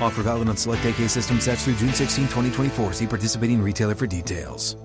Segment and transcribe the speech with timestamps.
[0.00, 2.92] Offer valid on select AK system sets through June 16, 2024.
[2.92, 4.76] See participating retailer for details.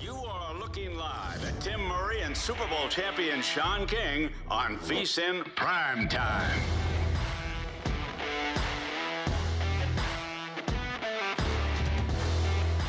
[0.00, 5.44] You are looking live at Tim Murray and Super Bowl champion Sean King on VSIN
[5.56, 6.60] Prime Time.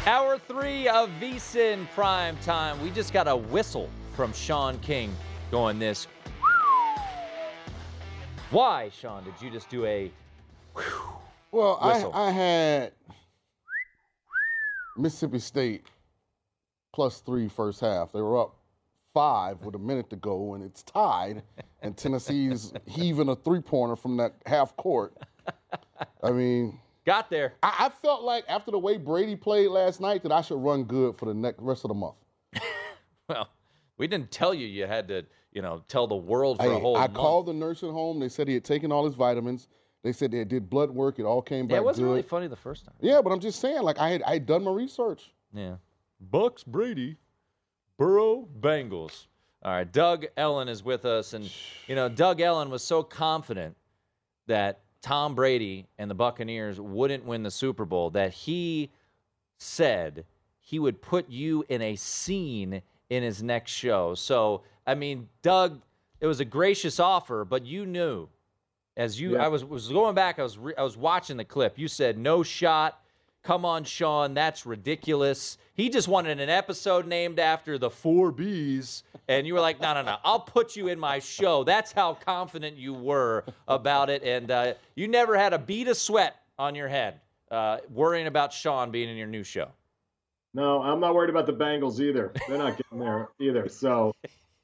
[0.05, 2.81] Hour three of VSIN Prime Time.
[2.81, 5.16] We just got a whistle from Sean King
[5.51, 6.07] going this.
[8.51, 10.11] Why, Sean, did you just do a
[11.51, 12.11] Well, Whistle.
[12.13, 12.91] I, I had
[14.97, 15.85] Mississippi State
[16.91, 18.11] plus three first half.
[18.11, 18.55] They were up
[19.13, 21.43] five with a minute to go, and it's tied.
[21.83, 25.13] And Tennessee's heaving a three pointer from that half court.
[26.23, 27.53] I mean, got there?
[27.61, 30.85] I, I felt like after the way Brady played last night that I should run
[30.85, 32.16] good for the next rest of the month.
[33.27, 33.47] Well,
[33.99, 36.79] we didn't tell you you had to, you know, tell the world for Hey, a
[36.79, 37.13] whole I month.
[37.15, 38.19] called the nursing home.
[38.19, 39.67] They said he had taken all his vitamins.
[40.03, 41.19] They said they did blood work.
[41.19, 42.11] It all came back Yeah, it wasn't good.
[42.11, 42.95] really funny the first time.
[43.01, 45.33] Yeah, but I'm just saying, like I had I had done my research.
[45.53, 45.75] Yeah.
[46.21, 47.17] Bucks Brady,
[47.97, 49.25] Burrow Bengals.
[49.61, 51.51] All right, Doug Ellin is with us, and
[51.87, 53.75] you know Doug Ellin was so confident
[54.47, 58.89] that Tom Brady and the Buccaneers wouldn't win the Super Bowl that he
[59.57, 60.25] said
[60.59, 64.13] he would put you in a scene in his next show.
[64.16, 65.81] So I mean, Doug,
[66.19, 68.27] it was a gracious offer, but you knew
[68.97, 69.45] as you Yeah.
[69.45, 71.77] I was was going back, I was re, I was watching the clip.
[71.77, 73.01] You said no shot.
[73.44, 75.57] Come on, Sean, that's ridiculous.
[75.73, 79.94] He just wanted an episode named after the four B's, and you were like, no,
[79.94, 81.63] no, no, I'll put you in my show.
[81.63, 85.95] That's how confident you were about it, and uh, you never had a bead of
[85.95, 89.69] sweat on your head uh, worrying about Sean being in your new show.
[90.53, 92.33] No, I'm not worried about the Bengals either.
[92.47, 93.69] They're not getting there either.
[93.69, 94.13] So,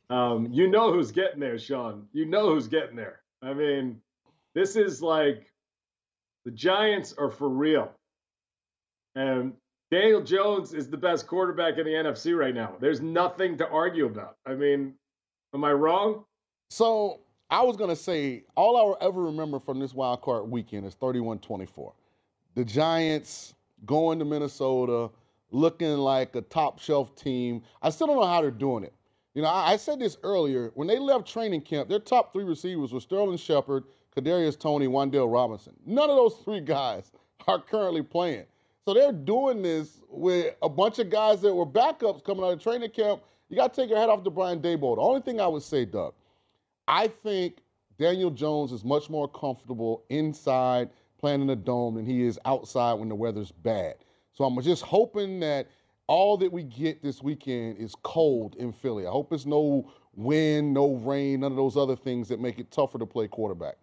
[0.09, 2.07] um, you know who's getting there, Sean.
[2.13, 3.21] You know who's getting there.
[3.41, 4.01] I mean,
[4.53, 5.51] this is like
[6.45, 7.91] the Giants are for real.
[9.15, 9.53] And
[9.91, 12.75] Daniel Jones is the best quarterback in the NFC right now.
[12.79, 14.37] There's nothing to argue about.
[14.45, 14.93] I mean,
[15.53, 16.25] am I wrong?
[16.69, 20.85] So I was gonna say all I will ever remember from this wild card weekend
[20.85, 21.93] is 31-24.
[22.55, 23.53] The Giants
[23.85, 25.09] going to Minnesota,
[25.51, 27.61] looking like a top shelf team.
[27.81, 28.93] I still don't know how they're doing it.
[29.35, 30.71] You know, I, I said this earlier.
[30.73, 33.83] When they left training camp, their top three receivers were Sterling Shepard,
[34.15, 35.73] Kadarius Toney, Wan'Dale Robinson.
[35.85, 37.11] None of those three guys
[37.47, 38.45] are currently playing.
[38.85, 42.63] So they're doing this with a bunch of guys that were backups coming out of
[42.63, 43.21] training camp.
[43.49, 44.95] You got to take your head off to Brian Daboll.
[44.95, 46.13] The only thing I would say, Doug,
[46.87, 47.57] I think
[47.99, 50.89] Daniel Jones is much more comfortable inside
[51.19, 53.95] playing in the dome than he is outside when the weather's bad.
[54.33, 55.67] So I'm just hoping that
[56.07, 59.07] all that we get this weekend is cold in Philly.
[59.07, 62.71] I hope it's no wind, no rain, none of those other things that make it
[62.71, 63.75] tougher to play quarterback.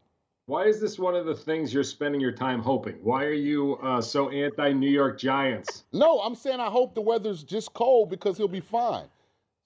[0.46, 2.96] Why is this one of the things you're spending your time hoping?
[3.02, 5.84] Why are you uh, so anti New York Giants?
[5.92, 9.06] No, I'm saying I hope the weather's just cold because he'll be fine.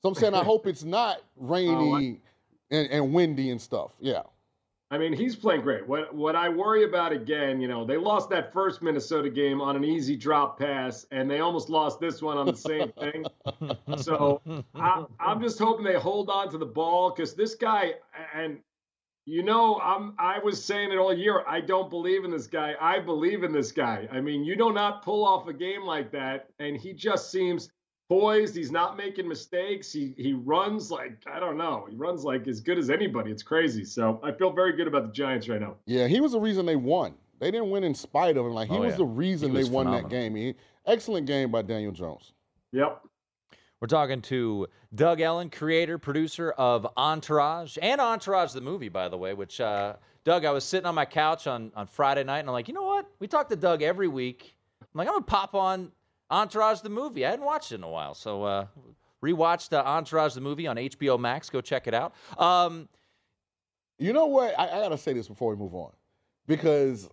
[0.03, 2.21] So I'm saying I hope it's not rainy
[2.71, 3.93] and, and windy and stuff.
[4.01, 4.23] Yeah.
[4.89, 5.87] I mean, he's playing great.
[5.87, 9.75] What what I worry about again, you know, they lost that first Minnesota game on
[9.75, 13.25] an easy drop pass, and they almost lost this one on the same thing.
[13.99, 14.41] So
[14.77, 17.95] I, I'm just hoping they hold on to the ball because this guy,
[18.33, 18.59] and
[19.25, 21.43] you know, I'm I was saying it all year.
[21.49, 22.75] I don't believe in this guy.
[22.81, 24.09] I believe in this guy.
[24.13, 27.71] I mean, you do not pull off a game like that, and he just seems
[28.09, 28.55] poised.
[28.57, 29.93] He's not making mistakes.
[29.93, 31.87] He he runs like I don't know.
[31.89, 33.31] He runs like as good as anybody.
[33.31, 33.85] It's crazy.
[33.85, 35.77] So I feel very good about the Giants right now.
[35.87, 37.15] Yeah, he was the reason they won.
[37.39, 38.53] They didn't win in spite of him.
[38.53, 38.99] Like he Oh, was yeah.
[38.99, 40.35] the reason He they was won that game.
[40.35, 40.55] He,
[40.87, 42.33] excellent game by Daniel Jones.
[42.73, 43.03] Yep.
[43.81, 49.19] We're talking to Doug Ellin, creator, producer of Entourage and Entourage the movie, by the
[49.19, 49.35] way.
[49.35, 52.55] Which uh, Doug, I was sitting on my couch on on Friday night, and I'm
[52.55, 53.07] like, you know what?
[53.19, 54.57] We talk to Doug every week.
[54.81, 55.93] I'm like, I'm gonna pop on
[56.31, 57.25] Entourage the movie.
[57.25, 58.67] I hadn't watched it in a while, so uh,
[59.23, 61.49] rewatched uh, Entourage the movie on HBO Max.
[61.51, 62.15] Go check it out.
[62.39, 62.89] Um,
[63.99, 64.59] You know what?
[64.59, 65.93] I, I gotta say this before we move on,
[66.47, 67.09] because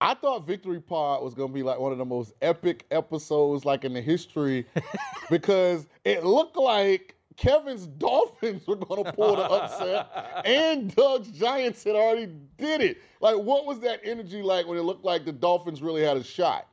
[0.00, 3.84] I thought Victory Pod was gonna be like one of the most epic episodes, like
[3.84, 4.66] in the history,
[5.30, 11.94] because it looked like Kevin's Dolphins were gonna pull the upset, and Doug's Giants had
[11.94, 12.26] already
[12.58, 12.98] did it.
[13.20, 16.24] Like, what was that energy like when it looked like the Dolphins really had a
[16.24, 16.66] shot?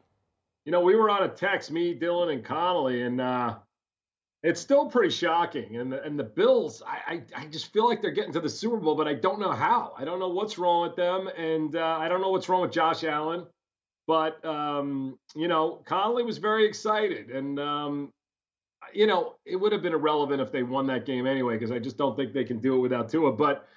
[0.70, 3.56] You know, we were on a text, me, Dylan, and Connolly, and uh,
[4.44, 5.78] it's still pretty shocking.
[5.78, 8.50] And the, and the Bills, I, I I just feel like they're getting to the
[8.50, 9.94] Super Bowl, but I don't know how.
[9.98, 12.72] I don't know what's wrong with them, and uh, I don't know what's wrong with
[12.72, 13.48] Josh Allen.
[14.06, 18.14] But um, you know, Connolly was very excited, and um,
[18.94, 21.80] you know, it would have been irrelevant if they won that game anyway, because I
[21.80, 23.32] just don't think they can do it without Tua.
[23.32, 23.68] But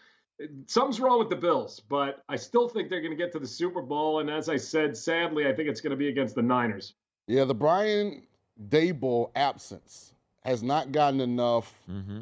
[0.67, 3.47] something's wrong with the Bills, but I still think they're going to get to the
[3.47, 4.21] Super Bowl.
[4.21, 6.95] And as I said, sadly, I think it's going to be against the Niners.
[7.27, 8.23] Yeah, the Brian
[8.69, 10.15] Daboll absence
[10.45, 12.21] has not gotten enough mm-hmm.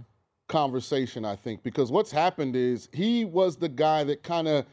[0.49, 4.67] conversation, I think, because what's happened is he was the guy that kind of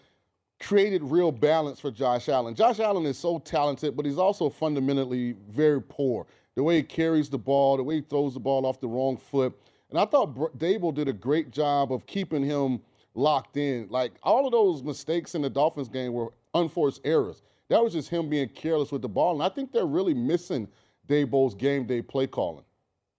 [0.60, 2.56] created real balance for Josh Allen.
[2.56, 6.25] Josh Allen is so talented, but he's also fundamentally very poor.
[6.56, 9.16] The way he carries the ball, the way he throws the ball off the wrong
[9.16, 9.57] foot.
[9.92, 12.81] And I thought Br- Daboll did a great job of keeping him
[13.18, 13.88] locked in.
[13.90, 17.42] Like all of those mistakes in the Dolphins game were unforced errors.
[17.69, 19.34] That was just him being careless with the ball.
[19.34, 20.68] And I think they're really missing
[21.08, 22.64] Daboll's game day play calling.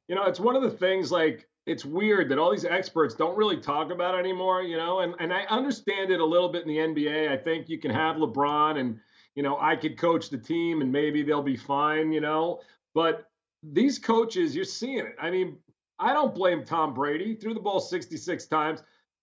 [0.08, 3.36] You know, it's one of the things like it's weird that all these experts don't
[3.36, 6.62] really talk about it anymore, you know, and, and I understand it a little bit
[6.62, 7.30] in the NBA.
[7.30, 8.98] I think you can have LeBron and,
[9.34, 12.60] you know, I could coach the team and maybe they'll be fine, you know,
[12.94, 13.28] but
[13.62, 15.14] these coaches, you're seeing it.
[15.20, 15.58] I mean,
[15.98, 17.34] I don't blame Tom Brady.
[17.34, 18.82] Threw the ball 66 times.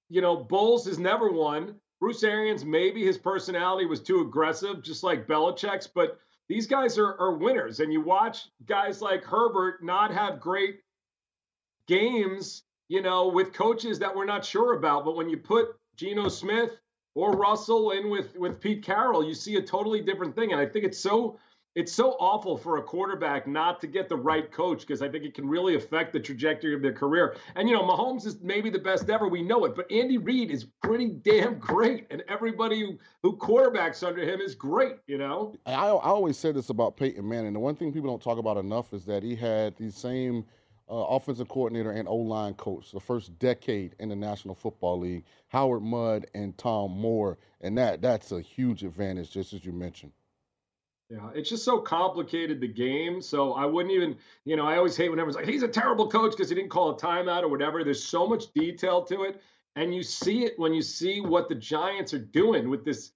[0.10, 1.75] You know, Bowles has never won.
[2.00, 7.19] Bruce Arians, maybe his personality was too aggressive, just like Belichick's, but these guys are,
[7.19, 7.80] are winners.
[7.80, 10.81] And you watch guys like Herbert not have great
[11.88, 15.06] games, you know, with coaches that we're not sure about.
[15.06, 16.78] But when you put Geno Smith
[17.16, 20.52] or Russell in with with Pete Carroll, you see a totally different thing.
[20.52, 21.40] And I think it's so
[21.75, 25.25] it's so awful for a quarterback not to get the right coach because I think
[25.25, 27.36] it can really affect the trajectory of their career.
[27.56, 29.27] And you know, Mahomes is maybe the best ever.
[29.27, 34.07] We know it, but Andy Reid is pretty damn great, and everybody who, who quarterbacks
[34.07, 34.95] under him is great.
[35.07, 35.54] You know.
[35.66, 37.54] I, I always say this about Peyton Manning.
[37.54, 40.45] The one thing people don't talk about enough is that he had the same
[40.90, 45.26] uh, offensive coordinator and O line coach the first decade in the National Football League,
[45.49, 50.14] Howard Mudd and Tom Moore, and that that's a huge advantage, just as you mentioned.
[51.09, 53.21] Yeah, it's just so complicated the game.
[53.21, 56.09] So I wouldn't even, you know, I always hate when everyone's like, he's a terrible
[56.09, 57.83] coach because he didn't call a timeout or whatever.
[57.83, 59.42] There's so much detail to it.
[59.76, 63.12] And you see it when you see what the Giants are doing with this,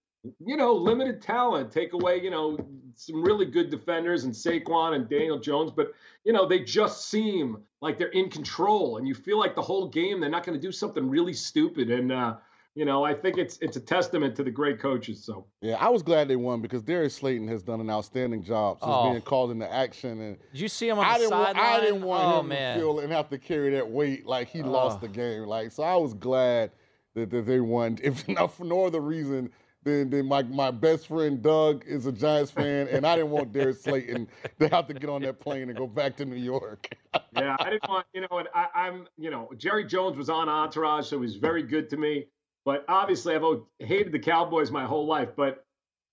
[0.45, 1.71] you know, limited talent.
[1.71, 2.59] Take away, you know,
[2.95, 5.93] some really good defenders and Saquon and Daniel Jones, but
[6.25, 8.97] you know, they just seem like they're in control.
[8.97, 11.89] And you feel like the whole game they're not going to do something really stupid.
[11.89, 12.35] And uh,
[12.79, 15.25] you know, I think it's it's a testament to the great coaches.
[15.25, 18.79] So Yeah, I was glad they won because Darius Slayton has done an outstanding job
[18.79, 19.09] since Oh.
[19.09, 20.21] being called into action.
[20.21, 22.47] And Did you see him on I the didn't, want, I didn't want oh, him
[22.47, 22.77] man.
[22.77, 25.07] to feel and have to carry that weight like he lost Oh.
[25.07, 25.43] the game.
[25.43, 26.71] Like so, I was glad
[27.15, 27.97] that, that they won.
[28.03, 29.49] If not for no other reason
[29.83, 33.51] than, than my my best friend Doug is a Giants fan, and I didn't want
[33.51, 34.29] Darius Slayton
[34.61, 36.95] to have to get on that plane and go back to New York.
[37.35, 40.47] yeah, I didn't want, you know, and I, I'm, you know, Jerry Jones was on
[40.47, 42.27] Entourage, so he was very good to me.
[42.65, 43.43] But obviously, I've
[43.79, 45.29] hated the Cowboys my whole life.
[45.35, 45.65] But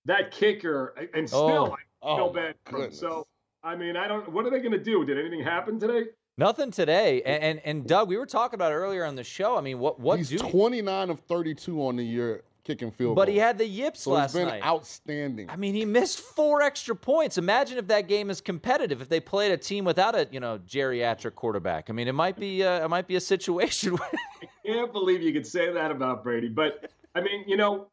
[0.05, 2.13] that kicker, and oh, still, Oh.
[2.13, 2.93] I feel Oh, bad for him.
[2.93, 3.27] So,
[3.65, 4.31] I mean, I don't.
[4.31, 5.05] What are they going to do?
[5.05, 6.05] Did anything happen today?
[6.39, 7.23] Nothing today.
[7.23, 9.57] And, and and Doug, we were talking about earlier on the show.
[9.57, 13.27] I mean, what what He's do 29 of 32 on the year kicking field But
[13.27, 13.35] goals.
[13.35, 14.63] he had the yips so last he's been night.
[14.65, 15.49] outstanding.
[15.49, 17.39] I mean, he missed four extra points.
[17.39, 19.01] Imagine if that game is competitive.
[19.01, 21.89] If they played a team without a you know geriatric quarterback.
[21.89, 23.97] I mean, it might be uh, it might be a situation.
[23.97, 24.09] Where
[24.43, 26.49] I can't believe you could say that about Brady.
[26.49, 27.87] But I mean, you know,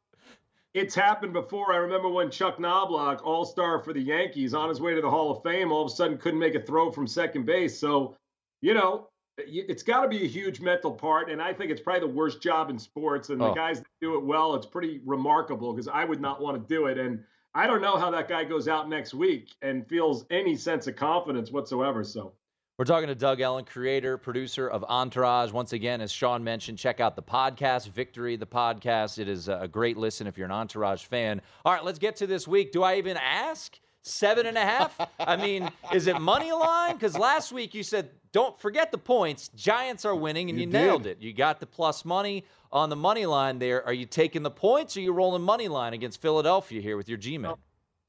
[0.74, 1.72] it's happened before.
[1.72, 5.10] I remember when Chuck Knobloch, all star for the Yankees, on his way to the
[5.10, 7.78] Hall of Fame, all of a sudden couldn't make a throw from second base.
[7.78, 8.16] So,
[8.62, 11.30] you know, it's got to be a huge mental part.
[11.32, 13.30] And I think it's probably the worst job in sports.
[13.30, 13.50] And Oh.
[13.50, 16.74] the guys that do it well, it's pretty remarkable because I would not want to
[16.76, 16.98] do it.
[16.98, 17.24] And
[17.56, 20.96] I don't know how that guy goes out next week and feels any sense of
[20.96, 22.04] confidence whatsoever.
[22.04, 22.34] So,
[22.80, 25.52] We're talking to Doug Ellin, creator, producer of Entourage.
[25.52, 29.20] Once again, as Sean mentioned, check out the podcast, Victory, the podcast.
[29.20, 31.42] It is a great listen if you're an Entourage fan.
[31.66, 32.72] All right, let's get to this week.
[32.72, 33.80] Do I even ask?
[34.04, 35.00] Seven and a half?
[35.20, 36.94] I mean, is it money line?
[36.96, 39.50] Because last week you said, don't forget the points.
[39.56, 41.22] Giants are winning, and you, You nailed it.
[41.22, 43.86] You got the plus money on the money line there.
[43.86, 47.08] Are you taking the points or are you rolling money line against Philadelphia here with
[47.08, 47.54] your G Men?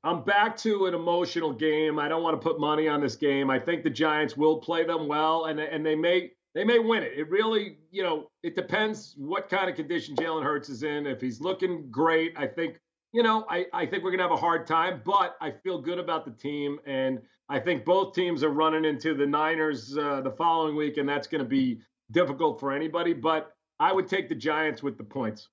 [0.03, 1.99] I'm back to an emotional game.
[1.99, 3.49] I don't want to put money on this game.
[3.49, 7.03] I think the Giants will play them well, and and they may they may win
[7.03, 7.13] it.
[7.17, 11.07] It really, you know, it depends what kind of condition Jalen Hurts is in.
[11.07, 12.81] If he's looking great, I think,
[13.15, 15.01] you know, I, I think we're gonna have a hard time.
[15.05, 19.15] But I feel good about the team, and I think both teams are running into
[19.15, 21.81] the Niners uh, the following week, and that's going to be
[22.11, 23.13] difficult for anybody.
[23.13, 25.49] But I would take the Giants with the points.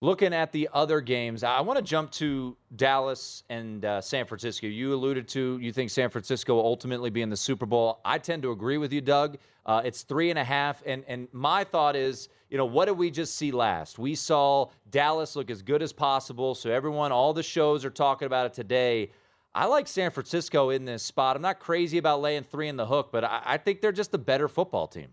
[0.00, 4.68] Looking at the other games, I want to jump to Dallas and uh, San Francisco.
[4.68, 7.98] You alluded to you think San Francisco will ultimately be in the Super Bowl.
[8.04, 9.38] I tend to agree with you, Doug.
[9.66, 12.92] Uh, it's three and a half, and and my thought is, you know, what did
[12.92, 13.98] we just see last?
[13.98, 18.26] We saw Dallas look as good as possible, so everyone, all the shows are talking
[18.26, 19.10] about it today.
[19.52, 21.34] I like San Francisco in this spot.
[21.34, 24.14] I'm not crazy about laying three in the hook, but I, I think they're just
[24.14, 25.08] a better football team.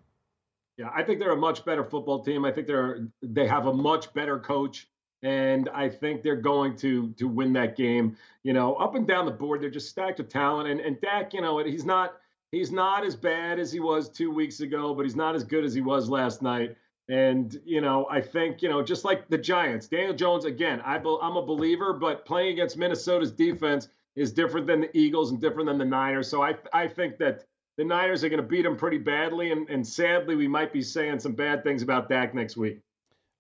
[0.77, 2.43] Yeah, I think they're a much better football team.
[2.43, 4.87] I think they're they have a much better coach,
[5.23, 8.17] and I think they're going to to win that game.
[8.43, 10.69] You know, up and down the board, they're just stacked with talent.
[10.69, 12.17] And and Dak, you know, he's not
[12.51, 15.63] he's not as bad as he was two weeks ago, but he's not as good
[15.63, 16.75] as he was last night.
[17.07, 20.81] And you know, I think you know, just like the Giants, Daniel Jones again.
[20.81, 25.39] I I'm a believer, but playing against Minnesota's defense is different than the Eagles and
[25.39, 26.27] different than the Niners.
[26.27, 27.45] So I I think that
[27.77, 30.81] the Niners are going to beat them pretty badly, and, and sadly, we might be
[30.81, 32.79] saying some bad things about Dak next week.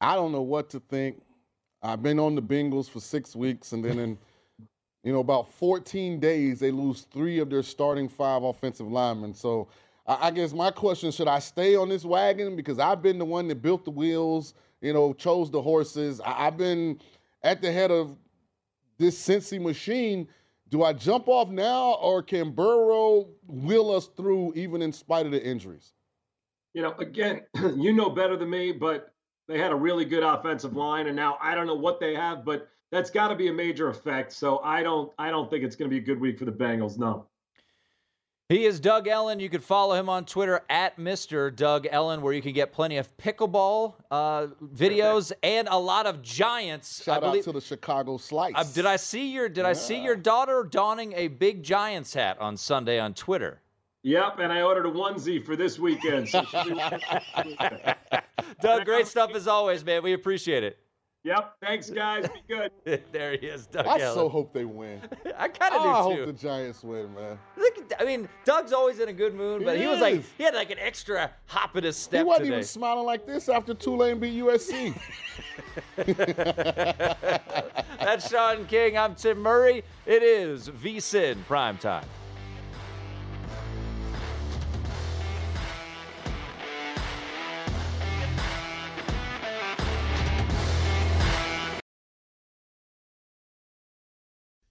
[0.01, 1.21] I don't know what to think.
[1.81, 4.17] I've been on the Bengals for six weeks, and then in
[5.03, 9.33] you know about 14 days they lose three of their starting five offensive linemen.
[9.33, 9.67] So
[10.05, 13.25] I, I guess my question: Should I stay on this wagon because I've been the
[13.25, 16.19] one that built the wheels, you know, chose the horses.
[16.21, 16.99] I, I've been
[17.43, 18.17] at the head of
[18.97, 20.27] this Cincy machine.
[20.69, 25.31] Do I jump off now, or can Burrow wheel us through even in spite of
[25.31, 25.93] the injuries?
[26.73, 27.43] You know, again,
[27.77, 29.13] you know better than me, but
[29.47, 32.43] they had a really good offensive line, and now I don't know what they have,
[32.43, 34.33] but that's got to be a major effect.
[34.33, 36.51] So I don't, I don't think it's going to be a good week for the
[36.51, 36.97] Bengals.
[36.97, 37.27] No.
[38.47, 39.39] He is Doug Ellin.
[39.39, 41.53] You can follow him on Twitter at Mr.
[41.55, 46.21] Doug Ellin, where you can get plenty of pickleball uh, videos and a lot of
[46.21, 47.03] Giants.
[47.03, 48.53] Shout I out to the Chicago Slice.
[48.55, 52.39] uh, did I see your Did I see your daughter donning a big Giants hat
[52.39, 53.61] on Sunday on Twitter?
[54.03, 56.29] Yep, and I ordered a onesie for this weekend.
[56.29, 56.43] So
[58.61, 60.03] Doug, great stuff as always, man.
[60.03, 60.77] We appreciate it.
[61.25, 61.55] Yep.
[61.59, 62.27] Thanks, guys.
[62.27, 62.71] Be good.
[63.11, 64.13] there he is, Doug I Ellin.
[64.13, 65.01] so hope they win.
[65.37, 67.39] I kind of Oh, I hope the Giants win, man.
[67.57, 70.21] Look, at- I mean, Doug's always in a good mood, but He he, was like
[70.37, 72.19] he had like an extra hop in his step.
[72.19, 72.57] He wasn't today.
[72.57, 74.93] even smiling like this after Tulane beat USC.
[77.99, 78.95] That's Sean King.
[78.95, 79.83] I'm Tim Murray.
[80.05, 82.05] It is VSIN prime time.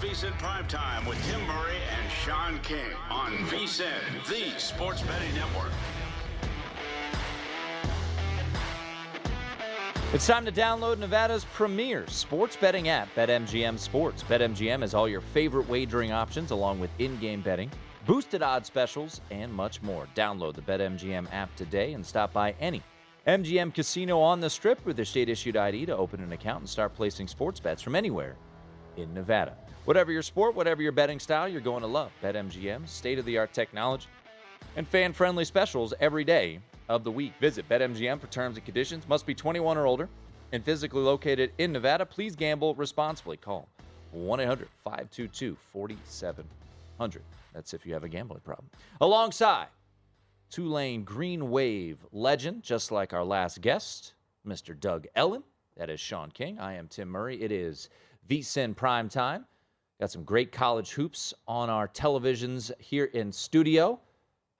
[0.00, 3.88] VSIN Primetime with Tim Murray and Sean King on VSIN,
[4.28, 5.72] the sports betting network.
[10.12, 14.22] It's time to download Nevada's premier sports betting app, BetMGM Sports.
[14.24, 17.70] BetMGM has all your favorite wagering options, along with in game betting,
[18.04, 20.06] boosted odds specials, and much more.
[20.14, 22.82] Download the BetMGM app today and stop by any
[23.26, 26.68] MGM casino on the strip with their state issued ID to open an account and
[26.68, 28.36] start placing sports bets from anywhere
[28.98, 29.56] in Nevada.
[29.86, 33.38] Whatever your sport, whatever your betting style, you're going to love BetMGM's state of the
[33.38, 34.08] art technology
[34.74, 37.32] and fan friendly specials every day of the week.
[37.40, 39.06] Visit BetMGM for terms and conditions.
[39.08, 40.08] Must be 21 or older
[40.50, 42.04] and physically located in Nevada.
[42.04, 43.36] Please gamble responsibly.
[43.36, 43.68] Call
[44.10, 47.22] 1 800 522 4700.
[47.54, 48.68] That's if you have a gambling problem.
[49.00, 49.68] Alongside
[50.50, 54.78] Tulane Green Wave legend, just like our last guest, Mr.
[54.78, 55.44] Doug Ellin.
[55.76, 56.58] That is Sean King.
[56.58, 57.40] I am Tim Murray.
[57.40, 57.88] It is
[58.28, 59.46] VSIN Prime Time.
[60.00, 63.98] Got some great college hoops on our televisions here in studio.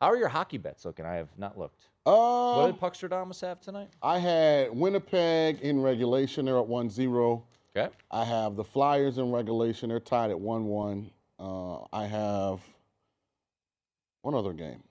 [0.01, 1.05] How are your hockey bets looking?
[1.05, 1.89] I have not looked.
[2.07, 3.89] Uh, what did Puckstradamus have tonight?
[4.03, 6.47] I had Winnipeg in regulation.
[6.47, 7.45] They're at 1 0.
[7.77, 7.95] Okay.
[8.11, 9.91] I have the Flyers in regulation.
[9.91, 11.11] They're tied at 1 1.
[11.39, 12.61] Uh, I have
[14.23, 14.83] one other game.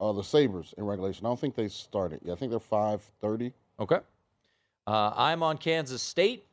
[0.00, 1.26] Uh, the Sabres in regulation.
[1.26, 2.20] I don't think they started.
[2.24, 3.52] Yeah, I think they're 530.
[3.78, 4.00] Okay.
[4.86, 6.44] Uh, I'm on Kansas State.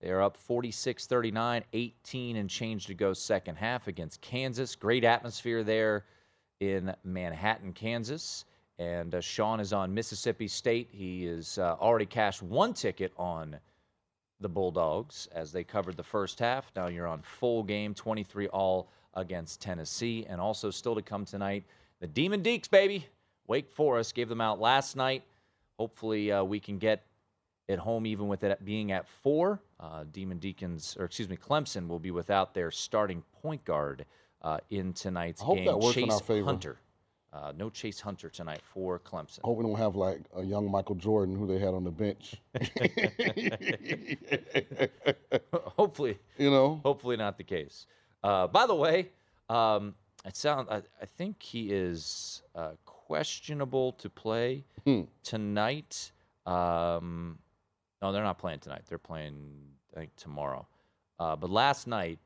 [0.00, 4.74] They are up 46 39, 18 and change to go second half against Kansas.
[4.74, 6.04] Great atmosphere there
[6.60, 8.46] in Manhattan, Kansas.
[8.78, 10.88] And uh, Sean is on Mississippi State.
[10.90, 13.58] He has uh, already cashed one ticket on
[14.40, 16.72] the Bulldogs as they covered the first half.
[16.74, 20.24] Now you're on full game, 23 all against Tennessee.
[20.30, 21.64] And also still to come tonight,
[22.00, 23.06] the Demon Deeks, baby.
[23.48, 25.24] Wake Forest gave them out last night.
[25.78, 27.04] Hopefully uh, we can get
[27.70, 29.60] at home, even with it being at four.
[29.78, 34.04] Uh, Demon Deacons, or excuse me, Clemson will be without their starting point guard
[34.42, 35.64] uh, in tonight's game.
[35.64, 36.46] that works Chase in our favor.
[36.46, 36.78] Hunter.
[37.32, 39.38] Uh, no Chase Hunter tonight for Clemson.
[39.44, 42.34] Hope we don't have like a young Michael Jordan who they had on the bench.
[45.52, 47.86] hopefully, you know, hopefully not the case.
[48.24, 49.10] Uh, by the way,
[49.48, 55.02] um, it sound I, I think he is uh, questionable to play Hmm.
[55.22, 56.12] tonight.
[56.46, 57.38] Um,
[58.02, 58.82] no, they're not playing tonight.
[58.88, 59.36] They're playing
[59.94, 60.66] I think tomorrow.
[61.18, 62.18] Uh, but last night,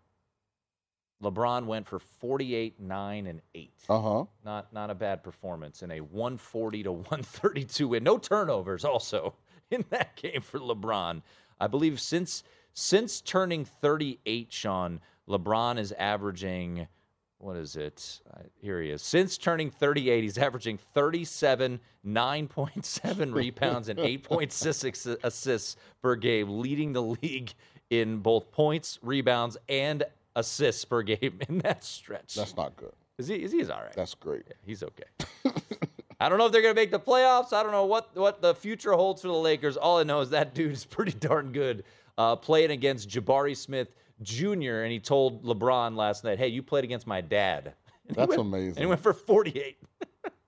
[1.22, 3.72] LeBron went for 48, 9, and 8.
[3.88, 4.24] Uh huh.
[4.44, 8.04] Not not a bad performance in a 140 to 132 win.
[8.04, 9.34] No turnovers also
[9.70, 11.22] in that game for LeBron.
[11.60, 16.88] I believe since since turning 38, Sean, LeBron is averaging
[17.38, 18.20] what is it?
[18.60, 19.02] Here he is.
[19.02, 27.02] Since turning 38, he's averaging 37, 9.7 rebounds, and 8.6 assists per game, leading the
[27.02, 27.52] league
[27.90, 30.04] in both points, rebounds, and
[30.36, 32.34] assists per game in that stretch.
[32.34, 32.92] That's not good.
[33.18, 33.36] Is he?
[33.36, 33.92] Is he's all right?
[33.94, 34.42] That's great.
[34.46, 35.04] Yeah, he's okay.
[36.20, 37.52] I don't know if they're going to make the playoffs.
[37.52, 39.76] I don't know what, what the future holds for the Lakers.
[39.76, 41.84] All I know is that dude is pretty darn good
[42.16, 43.88] uh, playing against Jabari Smith
[44.22, 44.82] Jr.
[44.82, 47.74] And he told LeBron last night, hey, you played against my dad.
[48.06, 48.68] And That's went- amazing.
[48.76, 49.78] And he went for 48.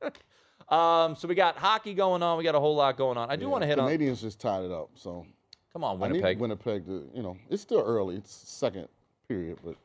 [0.68, 2.37] um, so we got hockey going on.
[2.37, 3.31] We got a whole lot going on.
[3.31, 3.88] I do Yeah, want to hit on.
[3.88, 4.90] Canadiens just tied it up.
[4.94, 5.26] So
[5.72, 6.38] Come on, I need Winnipeg.
[6.38, 8.16] Winnipeg to you know it's still early.
[8.16, 8.88] It's second
[9.26, 9.76] period, but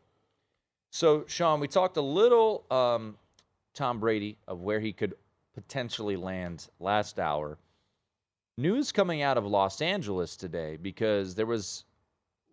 [0.90, 3.18] So, Sean, we talked a little um,
[3.74, 5.14] Tom Brady of where he could
[5.56, 7.58] potentially land last hour.
[8.58, 11.86] News coming out of Los Angeles today because there was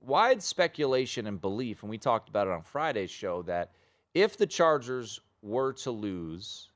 [0.01, 3.73] wide speculation and belief, and we talked about it on Friday's show, that
[4.15, 6.71] if the Chargers were to lose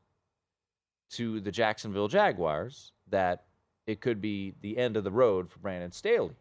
[1.10, 3.44] to the Jacksonville Jaguars, that
[3.86, 6.36] it could be the end of the road for Brandon Staley.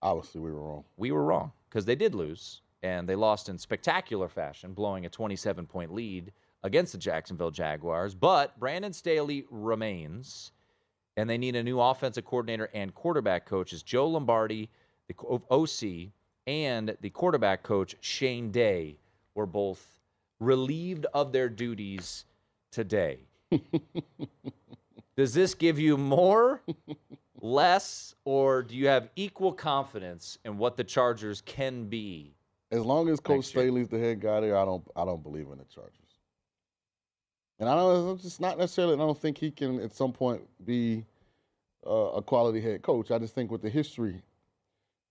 [0.00, 0.84] obviously we were wrong.
[0.96, 5.08] We were wrong because they did lose, and they lost in spectacular fashion, blowing a
[5.08, 6.32] 27 point lead
[6.64, 8.14] against the Jacksonville Jaguars.
[8.14, 10.52] But Brandon Staley remains,
[11.16, 13.82] and they need a new offensive coordinator and quarterback coaches.
[13.82, 14.70] Joe Lombardi,
[15.16, 16.12] the OC,
[16.46, 18.96] and the quarterback coach, Shane Day,
[19.34, 20.00] were both
[20.40, 22.24] relieved of their duties
[22.70, 23.20] today.
[25.16, 26.62] Does this give you more,
[27.40, 32.34] less, or do you have equal confidence in what the Chargers can be?
[32.70, 35.58] As long as Coach Staley's the head guy there, I don't I don't believe in
[35.58, 35.92] the Chargers.
[37.58, 40.40] And I don't it's just not necessarily I don't think he can at some point
[40.64, 41.04] be
[41.86, 43.10] uh, a quality head coach.
[43.10, 44.22] I just think with the history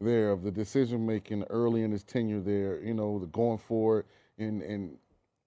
[0.02, 4.00] there of the decision making early in his tenure there, you know, the going for
[4.00, 4.06] it
[4.38, 4.98] in in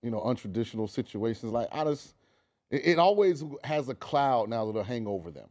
[0.02, 2.14] you know untraditional situations like I just
[2.70, 5.48] it, it always has a cloud now that'll hang over them.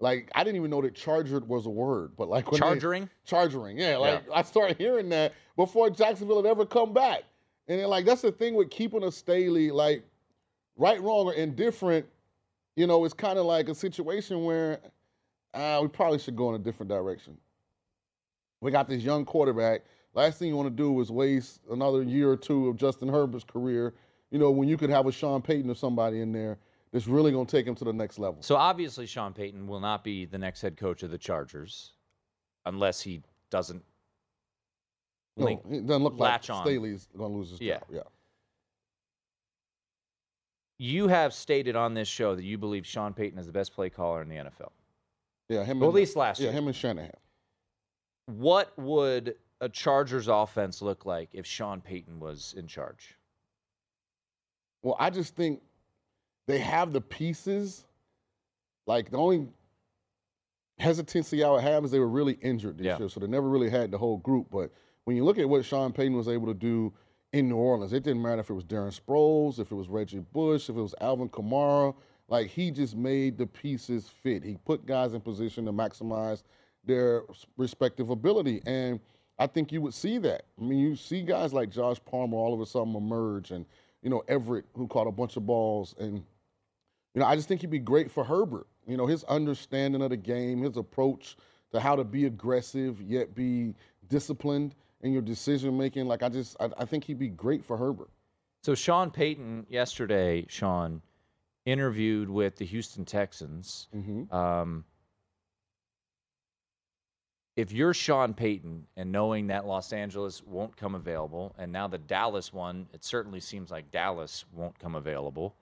[0.00, 3.08] Like I didn't even know that chargered was a word, but like when they- Chargering?
[3.24, 3.96] chargering, yeah.
[3.96, 7.22] Like I started hearing that before Jacksonville had ever come back,
[7.68, 10.04] and then, like that's the thing with keeping a Staley, like
[10.76, 12.06] right, wrong, or indifferent.
[12.76, 14.80] You know, it's kind of like a situation where
[15.54, 17.36] uh, we probably should go in a different direction.
[18.64, 19.82] We got this young quarterback.
[20.14, 23.44] Last thing you want to do is waste another year or two of Justin Herbert's
[23.44, 23.92] career.
[24.30, 26.56] You know, when you could have a Sean Payton or somebody in there
[26.90, 28.38] that's really going to take him to the next level.
[28.40, 31.92] So obviously, Sean Payton will not be the next head coach of the Chargers
[32.64, 33.84] unless he doesn't
[35.36, 36.64] No, it doesn't look like on.
[36.64, 37.80] Staley's going to lose his Yeah.
[37.80, 37.88] job.
[37.90, 38.00] Yeah.
[40.78, 43.90] You have stated on this show that you believe Sean Payton is the best play
[43.90, 44.72] caller in the NFL.
[45.50, 45.80] Yeah, him.
[45.80, 46.52] Well, and, at least last yeah, year.
[46.52, 47.10] him and Shanahan.
[48.26, 53.16] What would a Chargers offense look like if Sean Payton was in charge?
[54.82, 55.62] Well, I just think
[56.46, 57.84] they have the pieces.
[58.86, 59.48] Like the only
[60.78, 62.98] hesitancy I would have is they were really injured this Yeah.
[62.98, 64.48] year, so they never really had the whole group.
[64.50, 64.70] But
[65.04, 66.92] when you look at what Sean Payton was able to do
[67.32, 70.18] in New Orleans, it didn't matter if it was Darren Sproles, if it was Reggie
[70.32, 71.94] Bush, if it was Alvin Kamara.
[72.28, 74.42] Like he just made the pieces fit.
[74.42, 76.42] He put guys in position to maximize
[76.86, 77.22] their
[77.56, 79.00] respective ability, and
[79.38, 80.44] I think you would see that.
[80.60, 83.66] I mean, you see guys like Josh Palmer all of a sudden emerge, and
[84.02, 86.16] you know Everett who caught a bunch of balls, and
[87.14, 88.66] you know I just think he'd be great for Herbert.
[88.86, 91.36] You know his understanding of the game, his approach
[91.72, 93.74] to how to be aggressive yet be
[94.08, 96.06] disciplined in your decision making.
[96.06, 98.10] Like I just I, I think he'd be great for Herbert.
[98.62, 101.02] So Sean Payton yesterday, Sean
[101.66, 103.88] interviewed with the Houston Texans.
[104.32, 104.84] Um,
[107.56, 111.98] if you're Sean Payton and knowing that Los Angeles won't come available, and now the
[111.98, 115.54] Dallas one, it certainly seems like Dallas won't come available.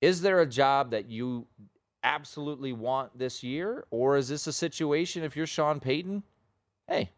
[0.00, 1.46] Is there a job that you
[2.02, 6.22] absolutely want this year, or is this a situation if you're Sean Payton?
[6.86, 7.10] Hey,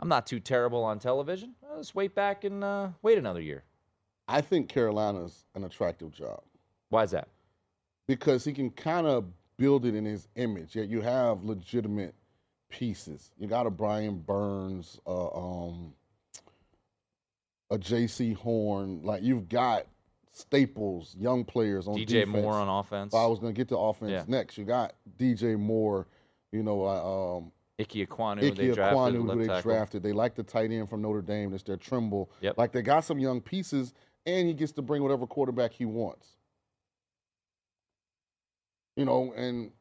[0.00, 1.54] I'm not too terrible on television.
[1.74, 3.64] Let's wait back and uh, wait another year.
[4.28, 6.42] I think Carolina's an attractive job.
[6.88, 7.28] Why is that?
[8.08, 9.24] Because he can kind of
[9.56, 10.74] build it in his image.
[10.74, 12.14] Yet you have legitimate
[12.78, 13.30] pieces.
[13.38, 15.94] You got a Brian Burns, uh, um,
[17.70, 19.00] a Jaycee Horn.
[19.02, 19.86] Like you've got
[20.32, 22.28] staples, young players on DJ defense.
[22.36, 23.14] Moore on offense.
[23.14, 24.24] I was going to get to offense Yeah.
[24.28, 24.58] next.
[24.58, 26.06] You got DJ Moore.
[26.52, 29.70] You know, uh, um, Ike Ekwonu, Ike they drafted, who they tackle.
[29.70, 30.02] drafted.
[30.02, 31.52] They like the tight end from Notre Dame.
[31.54, 32.30] It's their Tremble.
[32.40, 32.56] Yep.
[32.58, 33.92] Like they got some young pieces,
[34.24, 36.36] and he gets to bring whatever quarterback he wants.
[38.96, 39.72] You know, and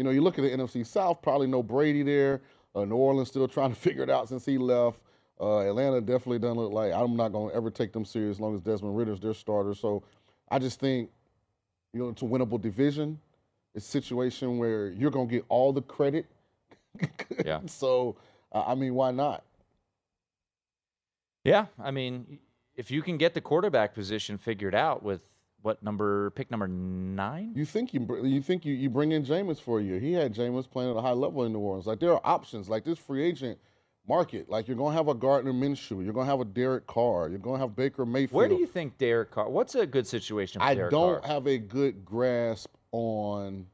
[0.00, 2.40] you know, you look at the NFC South, probably no Brady there.
[2.74, 5.02] Uh, New Orleans still trying to figure it out since he left.
[5.38, 8.40] Uh, Atlanta definitely doesn't look like I'm not going to ever take them serious as
[8.40, 9.74] long as Desmond Ridder's their starter.
[9.74, 10.02] So
[10.50, 11.10] I just think,
[11.92, 13.20] you know, it's a winnable division.
[13.74, 16.24] It's a situation where you're going to get all the credit.
[17.44, 17.60] Yeah.
[17.66, 18.16] so,
[18.52, 19.44] uh, I mean, why not?
[21.44, 22.38] Yeah, I mean,
[22.74, 25.20] if you can get the quarterback position figured out with
[25.62, 27.52] what number pick number nine?
[27.54, 29.98] You think you you think you, you bring in Jameis for a year?
[29.98, 31.86] He had Jameis playing at a high level in New Orleans.
[31.86, 32.68] Like there are options.
[32.68, 33.58] Like this free agent
[34.08, 34.48] market.
[34.48, 36.02] Like you're gonna have a Gardner Minshew.
[36.02, 37.28] You're gonna have a Derek Carr.
[37.28, 38.36] You're gonna have Baker Mayfield.
[38.36, 39.48] Where do you think Derek Carr?
[39.50, 41.32] What's a good situation for I Derek don't Carr?
[41.32, 43.66] have a good grasp on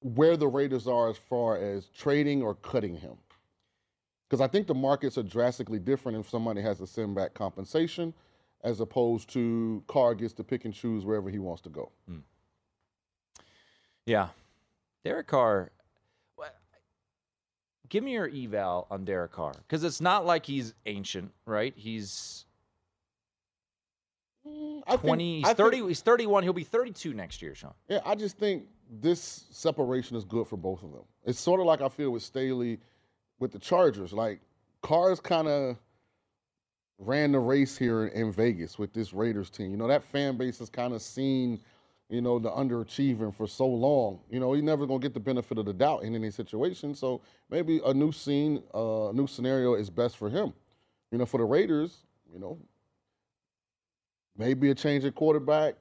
[0.00, 3.16] where the Raiders are as far as trading or cutting him.
[4.28, 8.12] Because I think the markets are drastically different if somebody has to send back compensation
[8.66, 11.92] as opposed to Carr gets to pick and choose wherever he wants to go.
[12.08, 12.18] Hmm.
[14.04, 14.28] Yeah,
[15.04, 15.70] Derek Carr.
[17.88, 21.72] Give me your eval on Derek Carr because it's not like he's ancient, right?
[21.76, 22.44] He's
[24.44, 25.44] mm, I twenty.
[25.44, 25.76] I he's thirty.
[25.76, 26.42] think- he's thirty-one.
[26.42, 27.74] He'll be thirty-two next year, Sean.
[27.88, 28.64] Yeah, I just think
[29.00, 31.04] this separation is good for both of them.
[31.24, 32.80] It's sort of like I feel with Staley
[33.38, 34.12] with the Chargers.
[34.12, 34.40] Like
[34.82, 35.76] Carr's kind of
[36.98, 39.70] ran the race here in Vegas with this Raiders team.
[39.70, 41.60] You know, that fan base has kind of seen,
[42.08, 44.20] you know, the underachieving for so long.
[44.30, 46.94] You know, he's never going to get the benefit of the doubt in any situation.
[46.94, 50.52] So maybe a new scene, uh, a new scenario is best for him.
[51.12, 51.98] You know, for the Raiders,
[52.32, 52.58] you know,
[54.36, 55.74] maybe a change at quarterback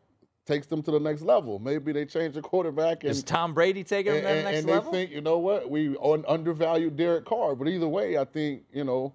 [0.45, 1.57] takes them to the next level.
[1.57, 4.67] Maybe they change the quarterback and Is Tom Brady taking and, to the next and
[4.67, 4.85] level?
[4.85, 7.55] And they think, you know what, we un- undervalued Derek Carr.
[7.55, 9.13] But either way, I think you know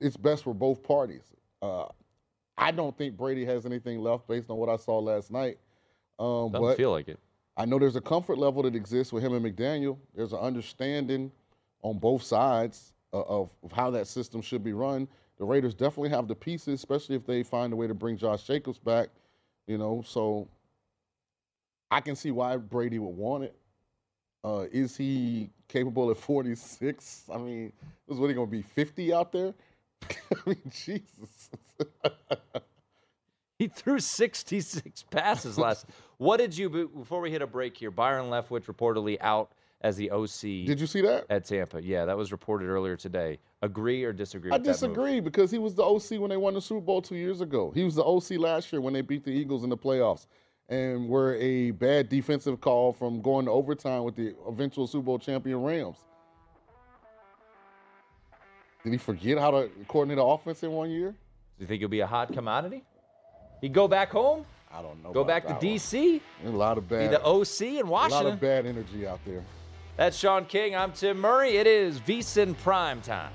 [0.00, 1.22] it's best for both parties.
[1.60, 1.86] Uh,
[2.56, 5.58] I don't think Brady has anything left based on what I saw last night.
[6.18, 7.18] Um, Doesn't feel like it.
[7.56, 9.98] I know there's a comfort level that exists with him and McDaniel.
[10.14, 11.32] There's an understanding
[11.82, 15.08] on both sides uh, of, of how that system should be run.
[15.38, 18.44] The Raiders definitely have the pieces, especially if they find a way to bring Josh
[18.44, 19.08] Jacobs back.
[19.66, 20.48] You know, so
[21.90, 23.56] I can see why Brady would want it.
[24.44, 27.24] Uh, is he capable at 46?
[27.32, 27.72] I mean,
[28.08, 29.52] is what he going to be 50 out there?
[30.10, 31.50] I mean, Jesus.
[33.58, 35.86] He threw 66 passes last.
[36.18, 37.90] what did you before we hit a break here?
[37.90, 40.40] Byron Leftwich reportedly out as the OC.
[40.40, 41.82] Did you see that at Tampa?
[41.82, 43.38] Yeah, that was reported earlier today.
[43.62, 44.50] Agree or disagree?
[44.50, 44.74] I with that move?
[44.74, 47.72] disagree because he was the OC when they won the Super Bowl two years ago.
[47.74, 50.26] He was the OC last year when they beat the Eagles in the playoffs
[50.68, 55.18] and were a bad defensive call from going to overtime with the eventual Super Bowl
[55.18, 56.04] champion Rams.
[58.84, 61.10] Did he forget how to coordinate an offense in one year?
[61.10, 61.16] Do
[61.58, 62.84] you think he'll be a hot commodity?
[63.60, 64.44] He go back home?
[64.72, 65.12] I don't know.
[65.12, 65.54] Go back to.
[65.54, 66.20] DC?
[66.44, 67.10] A lot of bad.
[67.10, 68.26] Be the OC in Washington.
[68.26, 69.44] A lot of bad energy out there.
[69.96, 70.76] That's Sean King.
[70.76, 71.56] I'm Tim Murray.
[71.56, 73.32] It is VSIN Prime Time.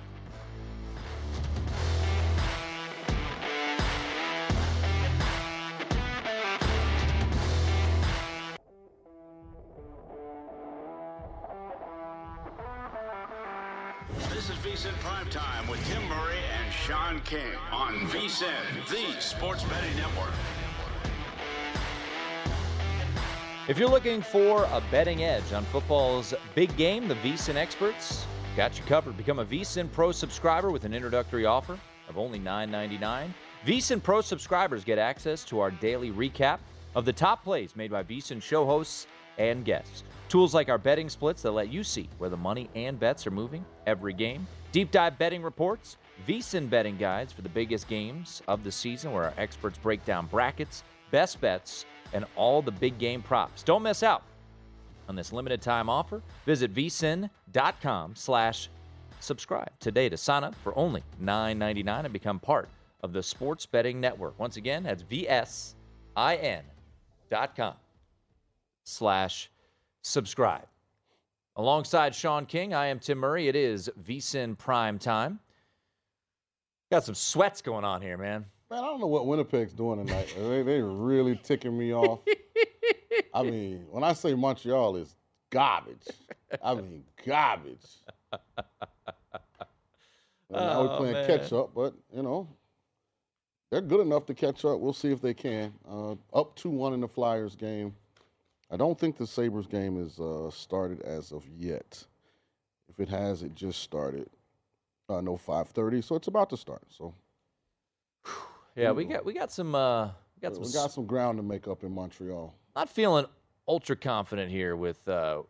[18.42, 18.48] On
[18.86, 20.34] VSIN, the Sports Betting Network.
[23.68, 28.78] If you're looking for a betting edge on football's big game, the VSIN experts got
[28.78, 29.18] you covered.
[29.18, 31.78] Become a VSIN Pro subscriber with an introductory offer
[32.10, 33.30] of only $9.99.
[33.66, 36.60] VSIN Pro subscribers get access to our daily recap
[36.96, 40.04] of the top plays made by VSIN show hosts and guests.
[40.28, 43.32] Tools like our betting splits that let you see where the money and bets are
[43.32, 44.48] moving every game.
[44.72, 49.24] Deep dive betting reports, VSIN betting guides for the biggest games of the season where
[49.26, 53.64] our experts break down brackets, best bets, and all the big game props.
[53.64, 54.24] Don't miss out
[55.10, 56.22] on this limited time offer.
[56.46, 58.70] Visit vsin.com slash
[59.20, 62.70] subscribe today to sign up for only $9.99 and become part
[63.02, 64.38] of the Sports Betting Network.
[64.40, 66.64] Once again, that's vsin.com
[68.84, 69.50] slash
[70.02, 70.68] subscribe.
[71.56, 73.48] Alongside Sean King, I am Tim Murray.
[73.48, 75.40] It is VSIN Prime Time.
[76.94, 78.46] Got some sweats going on here, man.
[78.70, 80.32] Man, I don't know what Winnipeg's doing tonight.
[80.40, 82.20] they they really ticking me off.
[83.34, 85.16] I mean, when I say Montreal is
[85.50, 86.06] garbage,
[86.62, 87.88] I mean garbage.
[88.32, 88.42] And
[90.52, 91.26] now Oh, we're playing man.
[91.26, 92.48] catch up, but you know
[93.72, 94.80] they're good enough to catch up.
[94.80, 95.74] We'll see if they can.
[95.90, 97.96] Uh, up two one in the Flyers game.
[98.70, 102.06] I don't think the Sabres game is uh, started as of yet.
[102.88, 104.30] If it has, it just started.
[105.10, 106.82] Uh, no five thirty, so it's about to start.
[106.90, 107.14] So
[108.76, 111.44] Yeah, we got we got some uh we got some we got some ground to
[111.44, 112.54] make up in Montreal.
[112.76, 113.26] not feeling
[113.68, 115.42] ultra confident here with uh,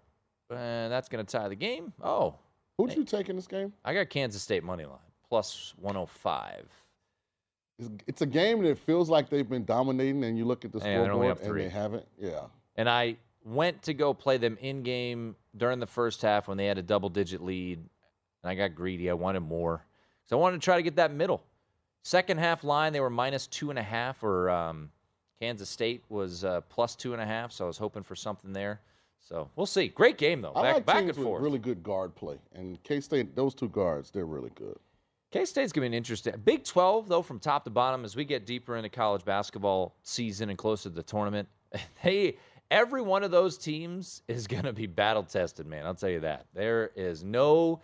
[0.49, 1.93] uh that's going to tie the game.
[2.01, 2.35] Oh,
[2.77, 3.73] who'd you take in this game?
[3.85, 4.99] I got Kansas State money line
[5.33, 6.67] plus 105.
[7.79, 10.77] It's, it's a game that feels like they've been dominating, and you look at the
[10.77, 12.05] only scoreboard and they haven't.
[12.19, 12.41] Yeah,
[12.75, 16.67] And I went to go play them in game during the first half when they
[16.67, 17.79] had a double digit lead.
[18.43, 19.09] And I got greedy.
[19.09, 19.85] I wanted more.
[20.25, 21.43] So I wanted to try to get that middle.
[22.03, 24.89] Second half line, they were minus two and a half, or um,
[25.39, 27.51] Kansas State was uh, plus two and a half.
[27.51, 28.81] So I was hoping for something there.
[29.21, 29.87] So we'll see.
[29.87, 30.51] Great game, though.
[30.53, 31.41] I Back, like back and forth.
[31.41, 34.77] really good guard play, and K State those two guards they're really good.
[35.31, 36.33] K State's going to be an interesting.
[36.43, 40.49] Big 12, though, from top to bottom, as we get deeper into college basketball season
[40.49, 41.47] and closer to the tournament,
[42.03, 42.37] they
[42.69, 45.85] every one of those teams is going to be battle tested, man.
[45.85, 46.47] I'll tell you that.
[46.53, 47.81] There is no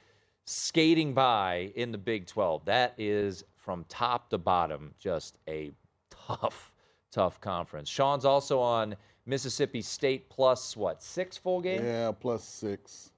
[0.49, 2.65] skating by in the Big 12.
[2.65, 5.71] That is from top to bottom just a
[6.09, 6.73] tough,
[7.11, 7.87] tough conference.
[7.87, 8.95] Sean's also on
[9.27, 11.83] Mississippi State plus what, six full game?
[11.85, 13.11] Yeah, plus six.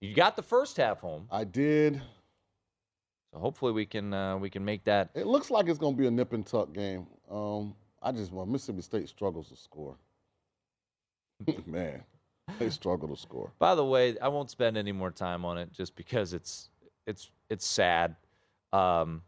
[0.00, 1.26] You got the first half home.
[1.32, 2.00] I did.
[3.32, 6.00] So hopefully we can uh, we can make that It looks like it's going to
[6.00, 7.08] be a nip and tuck game.
[7.28, 9.96] Um, I just want Mississippi State struggles to score.
[11.66, 12.04] Man,
[12.58, 13.52] they struggle to score.
[13.58, 16.70] By the way, I won't spend any more time on it just because it's
[17.06, 18.16] it's it's sad.
[18.72, 19.22] Um,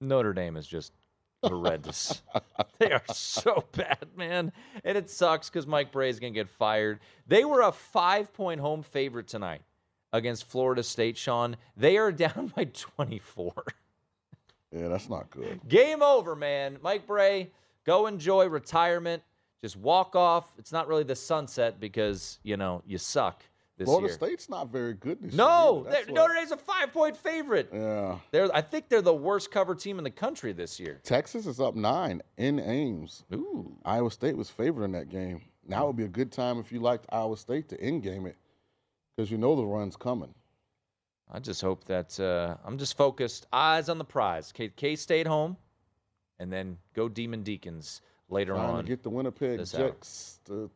[0.00, 0.92] Notre Dame is just
[1.42, 2.22] horrendous.
[2.78, 4.52] they are so bad, man,
[4.84, 7.00] and it sucks because Mike Brey is gonna get fired.
[7.26, 9.62] They were a five-point home favorite tonight
[10.12, 11.16] against Florida State.
[11.16, 13.52] Sean, they are down by 24.
[14.72, 15.60] Yeah, that's not good.
[15.68, 16.78] Game over, man.
[16.82, 17.50] Mike Brey,
[17.84, 19.22] go enjoy retirement.
[19.64, 20.52] Just walk off.
[20.58, 23.42] It's not really the sunset because you know you suck
[23.78, 24.14] this Florida year.
[24.14, 26.04] State's not very good this No, year.
[26.08, 27.70] No, Notre Dame's a five-point favorite.
[27.72, 28.18] Yeah.
[28.30, 31.00] They're, I think they're the worst cover team in the country this year.
[31.02, 33.24] Texas is up nine in Ames.
[33.32, 33.74] Ooh.
[33.86, 35.40] Iowa State was favored in that game.
[35.66, 38.36] Now would be a good time if you liked Iowa State to end game it
[39.16, 40.34] because you know the run's coming.
[41.32, 44.52] I just hope that uh, I'm just focused, eyes on the prize.
[44.52, 45.56] K, K State home,
[46.38, 48.84] and then go Demon Deacons later Trying on.
[48.84, 49.58] to get the Winnipeg.
[49.66, 50.70] Jets to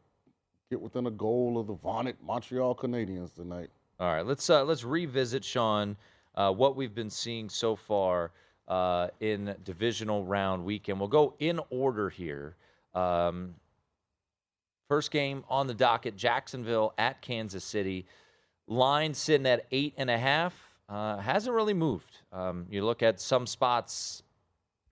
[0.71, 3.71] get within a goal of the vaunted Montreal Canadiens tonight.
[4.01, 5.97] All right, let's uh, let's revisit Sean
[6.35, 8.31] uh, what we've been seeing so far
[8.69, 11.01] uh, in divisional round weekend.
[11.01, 12.55] We'll go in order here.
[12.95, 13.55] Um,
[14.89, 18.07] first game on the docket: Jacksonville at Kansas City.
[18.69, 20.55] Line sitting at eight and a half.
[20.89, 22.19] Uh, hasn't really moved.
[22.33, 24.23] Um, you look at some spots.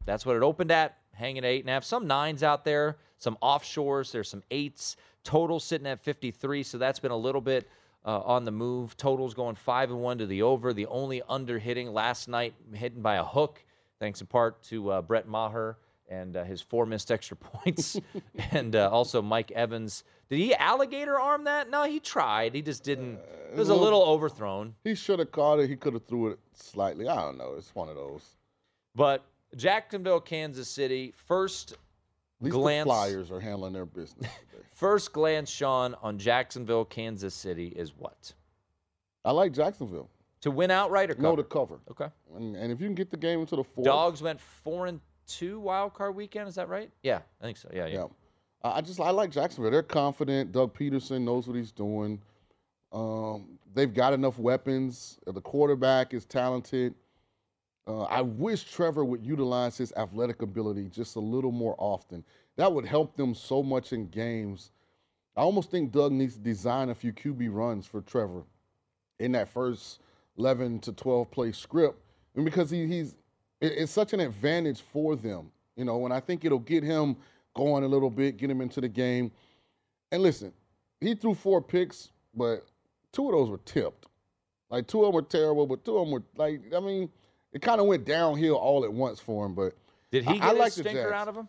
[0.04, 1.84] That's what it opened at, hanging at eight and a half.
[1.84, 4.10] Some nines out there, some offshores.
[4.12, 4.96] There's some eights.
[5.24, 7.68] Total sitting at 53, so that's been a little bit
[8.04, 8.96] uh, on the move.
[8.96, 10.72] Totals going five and one to the over.
[10.72, 13.64] The only under hitting last night, hidden by a hook,
[13.98, 17.98] thanks in part to uh, Brett Maher and uh, his four missed extra points,
[18.52, 20.04] and uh, also Mike Evans.
[20.28, 21.70] Did he alligator arm that?
[21.70, 22.54] No, he tried.
[22.54, 23.18] He just didn't.
[23.52, 24.74] It was a little overthrown.
[24.82, 25.70] He should have caught it.
[25.70, 27.08] He could have threw it slightly.
[27.08, 27.54] I don't know.
[27.56, 28.22] It's one of those.
[28.94, 29.24] But
[29.54, 31.74] Jacksonville, Kansas City, first
[32.42, 32.86] glance.
[32.86, 34.30] Flyers are handling their business.
[34.74, 38.34] First glance, Sean, on Jacksonville, Kansas City is what?
[39.24, 40.10] I like Jacksonville.
[40.42, 41.28] To win outright or cover?
[41.28, 41.80] No, to cover.
[41.90, 42.08] Okay.
[42.36, 45.00] And, and if you can get the game into the fourth, Dogs went four and
[45.26, 46.46] two wild card weekend.
[46.46, 46.90] Is that right?
[47.02, 47.70] Yeah, I think so.
[47.72, 47.94] Yeah, yeah.
[47.94, 48.04] Yeah.
[48.62, 49.70] I I just I like Jacksonville.
[49.70, 50.52] They're confident.
[50.52, 52.20] Doug Pederson knows what he's doing.
[52.92, 55.18] Um, they've got enough weapons.
[55.26, 56.94] The quarterback is talented.
[57.86, 62.24] Uh, I wish Trevor would utilize his athletic ability just a little more often.
[62.56, 64.72] That would help them so much in games.
[65.36, 68.42] I almost think Doug needs to design a few QB runs for Trevor
[69.20, 70.00] in that first
[70.38, 72.00] 11 to 12 play script.
[72.34, 73.14] And because he, he's,
[73.60, 77.16] it's such an advantage for them, you know, and I think it'll get him
[77.54, 79.30] going a little bit, get him into the game.
[80.10, 80.52] And listen,
[81.00, 82.66] he threw four picks, but
[83.12, 84.06] two of those were tipped.
[84.70, 87.10] Like two of them were terrible, but two of them were like, I mean,
[87.56, 89.54] it kind of went downhill all at once for him.
[89.54, 89.72] But
[90.10, 91.48] did he get I, like stinker out of him?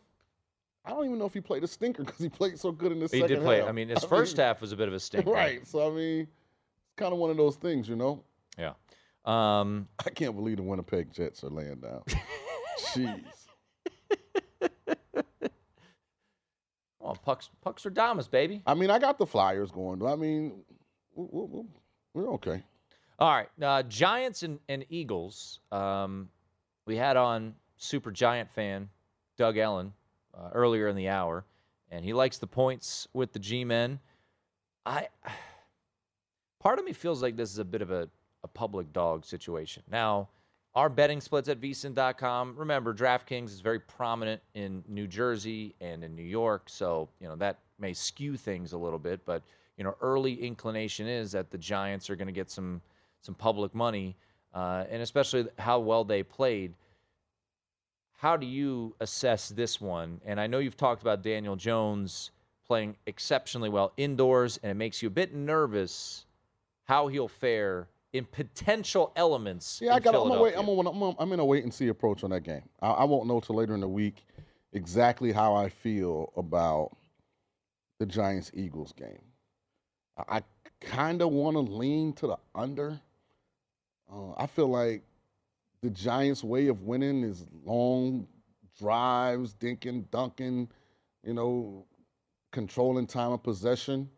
[0.86, 3.00] I don't even know if he played a stinker because he played so good in
[3.00, 3.28] the he second.
[3.28, 3.60] He did play.
[3.60, 3.68] Half.
[3.68, 5.68] I mean, his I first mean, half was a bit of a stinker, right?
[5.68, 8.24] So I mean, it's kind of one of those things, you know.
[8.58, 8.72] Yeah.
[9.26, 12.04] Um, I can't believe the Winnipeg Jets are laying down.
[12.94, 13.26] Jeez.
[17.02, 18.62] Oh, pucks, pucks are Damas, baby.
[18.66, 20.54] I mean, I got the Flyers going, but I mean,
[21.16, 21.64] we're,
[22.14, 22.64] we're okay.
[23.20, 25.60] All right, uh, Giants and, and Eagles.
[25.72, 26.30] Um,
[26.86, 28.90] we had on Super Giant fan
[29.38, 29.92] Doug Ellin
[30.38, 31.44] uh, earlier in the hour,
[31.90, 34.00] and he likes the points with the G-men.
[34.86, 35.08] I
[36.60, 38.08] part of me feels like this is a bit of a,
[38.44, 39.82] a public dog situation.
[39.92, 40.30] Now,
[40.76, 42.54] our betting splits at vsin.com.
[42.56, 47.36] Remember, DraftKings is very prominent in New Jersey and in New York, so you know
[47.38, 49.26] that may skew things a little bit.
[49.26, 49.42] But
[49.76, 52.80] you know, early inclination is that the Giants are going to get some
[53.22, 54.16] some public money,
[54.54, 56.74] uh, and especially how well they played.
[58.18, 60.22] How do you assess this one?
[60.26, 62.32] And I know you've talked about Daniel Jones
[62.66, 66.26] playing exceptionally well indoors, and it makes you a bit nervous
[66.86, 69.80] how he'll fare in potential elements.
[69.82, 70.16] Yeah, I got.
[70.16, 70.56] I'm, wait.
[70.58, 72.64] I'm gonna, I'm, gonna, I'm in a wait and see approach on that game.
[72.82, 74.26] I, I won't know till later in the week
[74.74, 76.96] exactly how I feel about
[78.00, 79.22] the Giants Eagles game.
[80.18, 80.42] I, I
[80.82, 83.00] kind of want to lean to the under.
[84.12, 85.04] Uh, I feel like
[85.82, 88.28] the Giants' way of winning is long
[88.78, 90.70] drives, dinking, dunking,
[91.24, 91.86] you know,
[92.52, 94.10] controlling time of possession.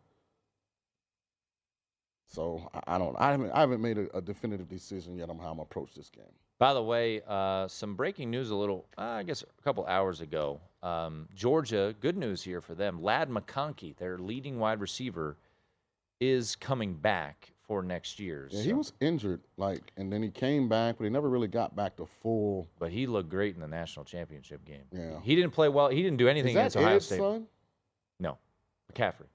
[2.26, 3.16] So I, don't.
[3.18, 3.50] I haven't.
[3.50, 6.32] I haven't made a, a definitive decision yet on how I'm gonna approach this game.
[6.60, 10.20] By the way, uh, some breaking news a little, uh, I guess a couple hours
[10.20, 10.60] ago.
[10.82, 13.02] Um, Georgia, good news here for them.
[13.02, 15.38] Ladd McConkey, their leading wide receiver,
[16.20, 18.48] is coming back for next year.
[18.50, 21.76] Yeah, he was injured, like, and then he came back, but he never really got
[21.76, 22.68] back to full.
[22.80, 24.82] But he looked great in the national championship game.
[24.90, 25.20] Yeah.
[25.22, 25.88] He didn't play well.
[25.88, 27.18] He didn't do anything against Ohio State.
[27.18, 27.46] son?
[28.18, 28.38] No,
[28.92, 29.28] McCaffrey.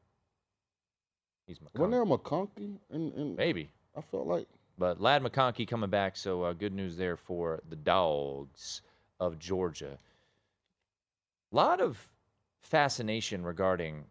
[1.48, 1.80] He's McConkey.
[1.80, 2.78] Wasn't there a McConkey?
[2.92, 3.70] In, in, Maybe.
[3.96, 4.48] I felt like.
[4.78, 8.82] But Ladd McConkey coming back, so uh, good news there for the Dogs
[9.22, 9.98] of Georgia.
[11.54, 11.98] A lot of
[12.60, 14.04] fascination regarding,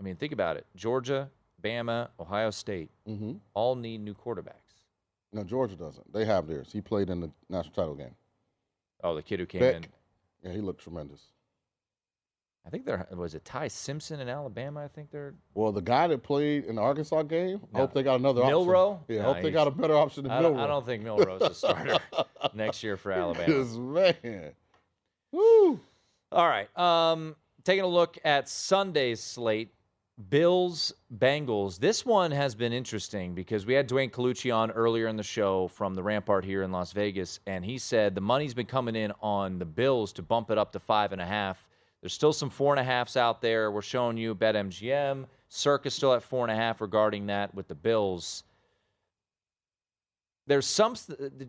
[0.00, 0.66] I mean, think about it.
[0.74, 1.30] Georgia,
[1.62, 3.32] Bama, Ohio State Mm-hmm.
[3.54, 4.84] all need new quarterbacks.
[5.32, 6.10] No, Georgia doesn't.
[6.12, 6.70] They have theirs.
[6.72, 8.14] He played in the national title game.
[9.04, 9.74] Oh, the kid who came Beck.
[9.76, 9.84] in.
[10.42, 11.20] Yeah, he looked tremendous.
[12.66, 14.84] I think there was it Ty Simpson in Alabama.
[14.84, 17.84] I think they're Well, the guy that played in the Arkansas game, I No.
[17.86, 18.90] hope they got another Milroe?
[18.92, 19.14] option.
[19.16, 20.58] Yeah, I No, hope they got a better option than I Milroe.
[20.62, 21.98] I don't think Milroe's a starter
[22.54, 23.64] next year for Alabama.
[23.64, 24.52] Man.
[25.32, 25.80] Woo.
[26.32, 26.68] All right.
[26.78, 29.72] Um, taking a look at Sunday's slate,
[30.30, 31.78] Bills Bengals.
[31.78, 35.68] This one has been interesting because we had Duane Colucci on earlier in the show
[35.68, 39.12] from the Rampart here in Las Vegas, and he said the money's been coming in
[39.22, 41.68] on the Bills to bump it up to five and a half.
[42.00, 43.70] There's still some four and a halfs out there.
[43.70, 45.24] We're showing you BetMGM.
[45.48, 48.42] Circus still at four and a half regarding that with the Bills.
[50.48, 50.96] There's some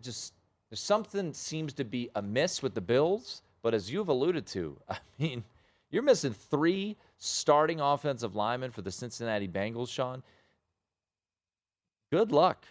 [0.00, 0.34] just
[0.70, 4.98] there's something seems to be amiss with the Bills, but as you've alluded to, I
[5.18, 5.42] mean,
[5.90, 10.22] you're missing three starting offensive lineman for the Cincinnati Bengals, Sean.
[12.10, 12.64] Good luck.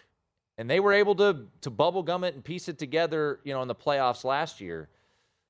[0.58, 3.62] And they were able to to bubble gum it and piece it together, you know,
[3.62, 4.90] in the playoffs last year.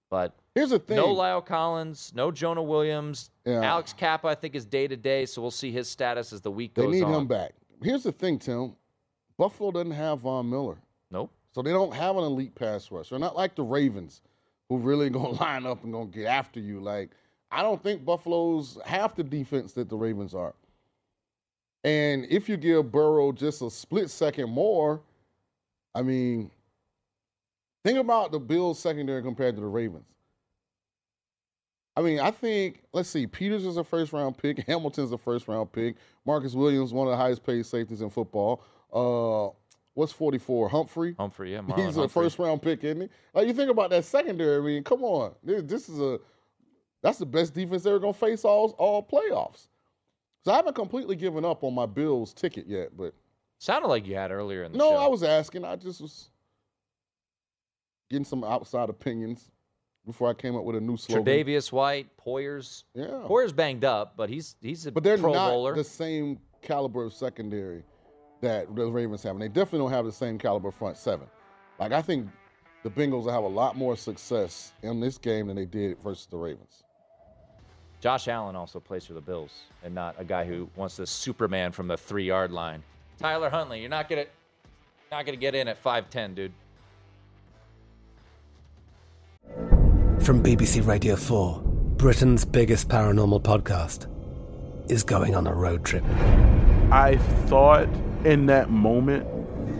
[0.08, 0.96] But Here's the thing.
[0.96, 3.30] no La'el Collins, no Jonah Williams.
[3.44, 3.62] Yeah.
[3.62, 6.50] Alex Cappa, I think, is day to day, so we'll see his status as the
[6.50, 6.86] week goes.
[6.86, 7.14] They need on.
[7.14, 7.52] him back.
[7.82, 8.74] Here's the thing, Tim.
[9.36, 10.78] Buffalo doesn't have Von Miller.
[11.10, 11.32] Nope.
[11.52, 13.08] So they don't have an elite pass rush.
[13.08, 14.20] They're not like the Ravens,
[14.68, 16.80] who really gonna line up and gonna get after you.
[16.80, 17.10] Like
[17.50, 20.54] I don't think Buffalo's half the defense that the Ravens are.
[21.82, 25.00] And if you give Burrow just a split second more,
[25.94, 26.50] I mean,
[27.84, 30.04] think about the Bills secondary compared to the Ravens.
[31.96, 35.48] I mean, I think let's see, Peters is a first round pick, Hamilton's a first
[35.48, 38.62] round pick, Marcus Williams, one of the highest paid safeties in football.
[38.92, 39.54] Uh,
[39.94, 40.68] what's 44?
[40.68, 41.14] Humphrey?
[41.18, 43.08] Humphrey, yeah, Marlon He's a first round pick, isn't he?
[43.34, 45.32] Like you think about that secondary, I mean, come on.
[45.42, 46.20] This, this is a
[47.02, 49.68] that's the best defense they're gonna face all all playoffs.
[50.44, 53.14] So I haven't completely given up on my Bills ticket yet, but
[53.60, 54.94] Sounded like you had earlier in the no, show.
[54.94, 55.66] No, I was asking.
[55.66, 56.30] I just was
[58.08, 59.50] getting some outside opinions
[60.06, 61.26] before I came up with a new slogan.
[61.26, 62.84] Tre'Davious White, Poyer's.
[62.94, 63.20] Yeah.
[63.26, 65.74] Poyer's banged up, but he's he's a But they're Pro not Bowler.
[65.74, 67.84] the same caliber of secondary
[68.40, 69.32] that the Ravens have.
[69.32, 71.26] And they definitely don't have the same caliber front seven.
[71.78, 72.28] Like, I think
[72.82, 76.26] the Bengals will have a lot more success in this game than they did versus
[76.30, 76.82] the Ravens.
[78.00, 79.50] Josh Allen also plays for the Bills,
[79.84, 82.82] and not a guy who wants to Superman from the three yard line.
[83.18, 84.24] Tyler Huntley, you're not gonna
[85.10, 86.52] not gonna get in at five ten, dude.
[90.20, 91.60] From BBC Radio 4,
[91.96, 94.06] Britain's biggest paranormal podcast
[94.90, 96.04] is going on a road trip.
[96.92, 97.88] I thought
[98.24, 99.26] in that moment,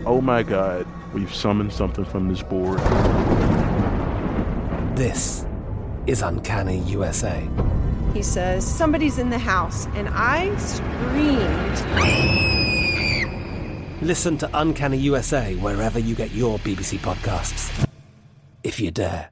[0.05, 2.79] oh my God, we've summoned something from this board.
[4.95, 5.45] This
[6.05, 7.47] is Uncanny USA.
[8.13, 9.87] He says, Somebody's in the house.
[9.95, 11.81] And I screamed.
[14.01, 17.87] Listen to Uncanny USA wherever you get your BBC podcasts,
[18.63, 19.29] if you dare.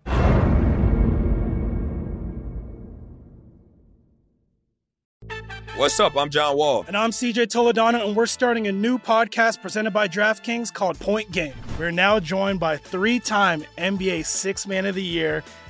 [5.75, 6.17] What's up?
[6.17, 6.83] I'm John Wall.
[6.87, 11.31] And I'm CJ Toledano, and we're starting a new podcast presented by DraftKings called Point
[11.31, 11.53] Game.
[11.79, 15.41] We're now joined by three time NBA Six Man of the Year,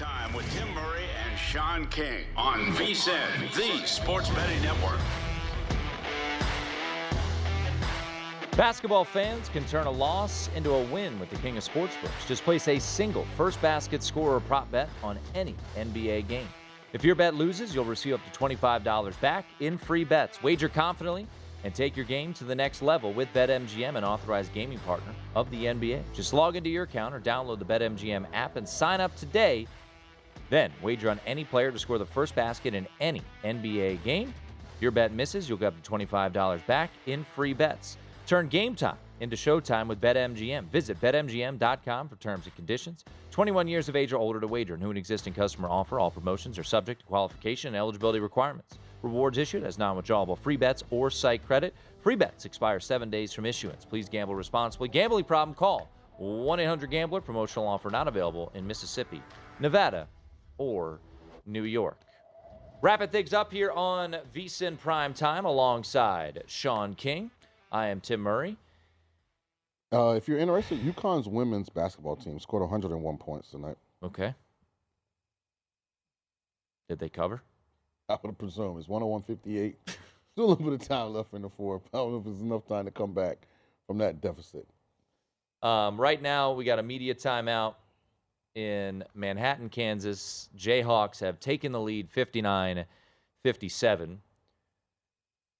[0.00, 4.98] Primetime with Tim Murray and Sean King on VSIN, the Sports Betting Network.
[8.56, 12.26] Basketball fans can turn a loss into a win with the King of Sportsbooks.
[12.26, 16.48] Just place a single first basket score or prop bet on any NBA game.
[16.94, 20.42] If your bet loses, you'll receive up to $25 back in free bets.
[20.42, 21.26] Wager confidently
[21.62, 25.50] and take your game to the next level with BetMGM, an authorized gaming partner of
[25.50, 26.02] the NBA.
[26.14, 29.66] Just log into your account or download the BetMGM app and sign up today.
[30.50, 34.34] Then wager on any player to score the first basket in any NBA game.
[34.76, 37.96] If your bet misses, you'll get up to $25 back in free bets.
[38.26, 40.64] Turn game time into showtime with BetMGM.
[40.66, 43.04] Visit BetMGM.com for terms and conditions.
[43.30, 44.76] 21 years of age or older to wager.
[44.76, 46.00] New and existing customer offer.
[46.00, 48.78] All promotions are subject to qualification and eligibility requirements.
[49.02, 51.74] Rewards issued as non withdrawable free bets or site credit.
[52.02, 53.84] Free bets expire seven days from issuance.
[53.84, 54.88] Please gamble responsibly.
[54.88, 55.54] Gambling problem?
[55.54, 55.88] Call
[56.18, 57.20] 1 800 Gambler.
[57.20, 59.22] Promotional offer not available in Mississippi,
[59.58, 60.06] Nevada,
[60.60, 61.00] or
[61.46, 61.98] New York.
[62.82, 67.30] Wrapping things up here on VSIN Prime Time alongside Sean King.
[67.72, 68.56] I am Tim Murray.
[69.92, 73.76] Uh, if you're interested, UConn's women's basketball team scored 101 points tonight.
[74.02, 74.34] Okay.
[76.88, 77.42] Did they cover?
[78.08, 79.74] I would presume it's 101.58.
[80.32, 81.82] Still a little bit of time left in the fourth.
[81.92, 83.38] I don't know if it's enough time to come back
[83.86, 84.66] from that deficit.
[85.62, 87.74] Um, right now, we got a media timeout
[88.54, 90.48] in Manhattan, Kansas.
[90.56, 92.84] Jayhawks have taken the lead 59
[93.42, 94.20] 57.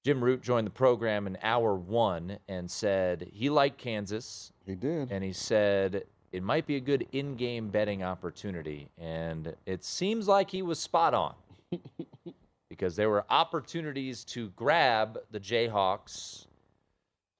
[0.05, 4.53] Jim Root joined the program in hour one and said he liked Kansas.
[4.65, 5.11] He did.
[5.13, 10.49] And he said it might be a good in-game betting opportunity, and it seems like
[10.51, 11.35] he was spot on
[12.69, 16.47] because there were opportunities to grab the Jayhawks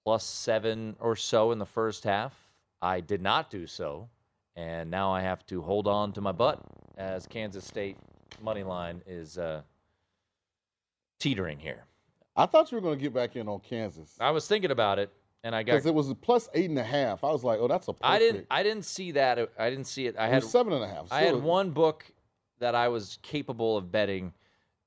[0.05, 2.35] plus seven or so in the first half.
[2.83, 4.09] I did not do so,
[4.61, 6.61] and now I have to hold on to my butt
[6.99, 7.97] as Kansas State
[8.43, 9.63] money line is uh,
[11.19, 11.85] teetering here.
[12.37, 14.99] I thought you were going to get back in on Kansas I was thinking about
[14.99, 15.11] it,
[15.45, 15.73] and I got.
[15.73, 17.25] because it was a plus eight and a half.
[17.25, 18.05] I was like, oh, that's a perfect.
[18.05, 18.47] I didn't.
[18.51, 19.51] I didn't see that.
[19.59, 20.17] I didn't see it.
[20.19, 21.09] I It had seven and a half.
[21.11, 22.05] I had one book
[22.59, 24.33] that I was capable of betting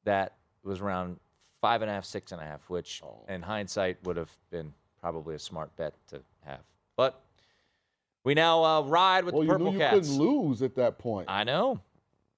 [0.05, 1.19] that was around
[1.61, 3.25] five and a half, six and a half, which Oh.
[3.27, 4.71] in hindsight would have been
[5.01, 6.61] probably a smart bet to have.
[6.95, 7.21] But
[8.23, 9.95] we now uh, ride with Well, the you Purple knew you Cats.
[10.09, 11.29] couldn't lose at that point.
[11.29, 11.79] I know.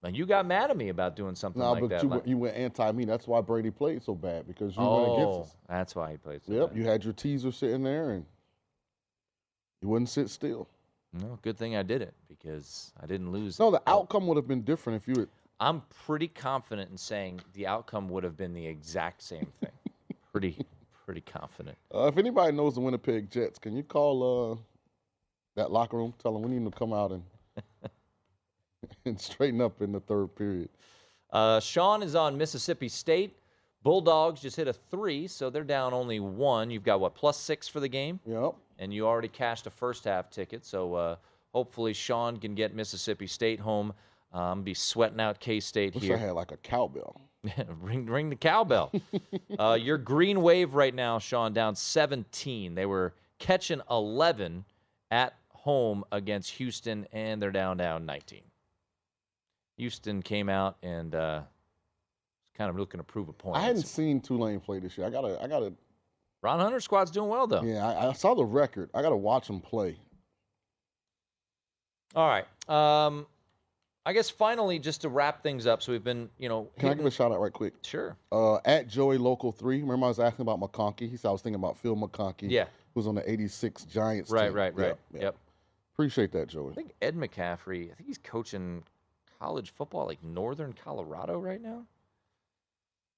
[0.03, 2.03] And you got mad at me about doing something No, like but that.
[2.03, 3.05] you, like- went, you went anti me.
[3.05, 5.57] That's why Brady played so bad because you went oh, against us.
[5.67, 6.59] that's why he played so bad.
[6.59, 6.77] Yep, bad.
[6.77, 8.25] you had your teaser sitting there and
[9.81, 10.67] you wouldn't sit still.
[11.13, 13.57] No, good thing I did it because I didn't lose.
[13.59, 15.29] No, the outcome would have been different if you had.
[15.59, 19.71] I'm pretty confident in saying the outcome would have been the exact same thing.
[20.31, 20.57] pretty,
[21.05, 21.77] pretty confident.
[21.93, 24.55] Uh, if anybody knows the Winnipeg Jets, can you call uh,
[25.55, 26.13] that locker room?
[26.21, 27.23] Tell them we need them to come out and
[29.05, 30.69] and straighten up in the third period.
[31.31, 33.37] Uh, Sean is on Mississippi State.
[33.83, 36.71] Bulldogs just hit a three, so they're down only one.
[36.71, 38.19] You've got what plus six for the game.
[38.25, 38.55] Yep.
[38.79, 41.15] And you already cashed a first half ticket, so uh,
[41.53, 43.93] hopefully Sean can get Mississippi State home.
[44.33, 46.15] Um, be sweating out K State here.
[46.15, 47.21] I had like a cowbell.
[47.81, 48.91] ring, ring the cowbell.
[49.59, 52.75] uh, your green wave right now, Sean, down 17.
[52.75, 54.65] They were catching 11
[55.11, 55.35] at
[55.65, 58.41] home against Houston, and they're down down 19.
[59.77, 61.41] Houston came out and uh,
[62.55, 63.57] kind of looking to prove a point.
[63.57, 65.07] I hadn't seen Tulane play this year.
[65.07, 65.73] I gotta, I gotta.
[66.43, 67.63] Ron Hunter squad's doing well though.
[67.63, 68.91] Yeah, I, I saw the record.
[68.93, 69.97] I gotta watch them play.
[72.15, 72.45] All right.
[72.69, 73.25] Um,
[74.05, 76.93] I guess finally, just to wrap things up, so we've been, you know, Can I
[76.93, 77.73] give a shout out right quick?
[77.81, 78.15] Sure.
[78.31, 79.81] Uh, at Joey Local Three.
[79.81, 81.09] Remember I was asking about McConkey.
[81.09, 82.51] He said I was thinking about Phil McConkey.
[82.51, 82.65] Yeah.
[82.93, 84.29] Who was on the '86 Giants.
[84.29, 84.55] Right, team.
[84.55, 84.87] right, right.
[84.87, 85.21] Yep, yep.
[85.23, 85.35] Yep.
[85.95, 86.71] Appreciate that, Joey.
[86.71, 87.91] I think Ed McCaffrey.
[87.91, 88.83] I think he's coaching
[89.39, 91.83] college football, like Northern Colorado, right now.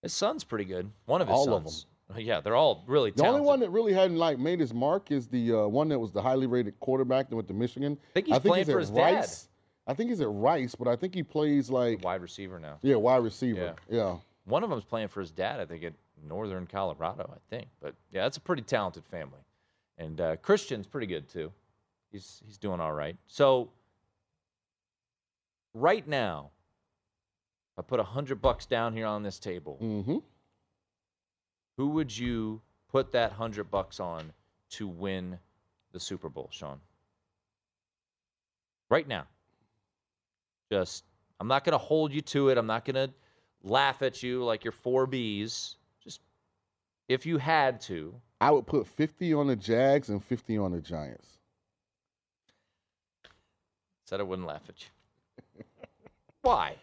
[0.03, 0.91] His son's pretty good.
[1.05, 1.85] One of his All of sons.
[2.17, 3.39] Yeah, they're all really The talented.
[3.41, 6.13] only one that really hadn't like made his mark is the uh, one that was
[6.13, 7.97] the highly rated quarterback that went to Michigan.
[8.01, 9.15] I think he's playing he's for at his dad.
[9.15, 9.49] Rice.
[9.87, 12.77] I think he's at Rice, but I think he plays like wide receiver now.
[12.81, 13.75] yeah, wide receiver.
[13.89, 14.15] Yeah.
[14.45, 15.91] One of them's playing for his dad, I think, at
[16.25, 17.67] Northern Colorado, I think.
[17.81, 19.39] But yeah, that's a pretty talented family.
[19.97, 21.51] And uh, Christian's pretty good too.
[22.11, 23.17] He's he's doing all right.
[23.27, 23.69] So
[25.73, 26.51] right now,
[27.73, 30.17] if I put a hundred bucks down here on this table, mm-hmm.
[31.77, 34.31] who would you put that hundred bucks on
[34.71, 35.37] to win
[35.91, 36.79] the Super Bowl, Sean?
[38.89, 39.27] Right now.
[40.71, 41.03] Just
[41.39, 42.57] I'm not gonna hold you to it.
[42.57, 43.09] I'm not gonna
[43.63, 45.75] laugh at you like you're four Bs.
[46.03, 46.21] Just
[47.07, 50.81] if you had to, I would put 50 on the Jags and 50 on the
[50.81, 51.36] Giants.
[54.07, 55.63] Said I wouldn't laugh at you.
[56.41, 56.75] Why?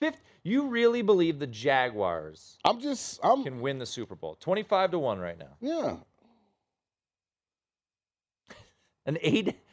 [0.00, 4.36] Fifth, you really believe the Jaguars I'm just I'm can win the Super Bowl?
[4.40, 5.56] Twenty-five to one right now.
[5.60, 5.96] yeah.
[9.06, 9.56] An eight.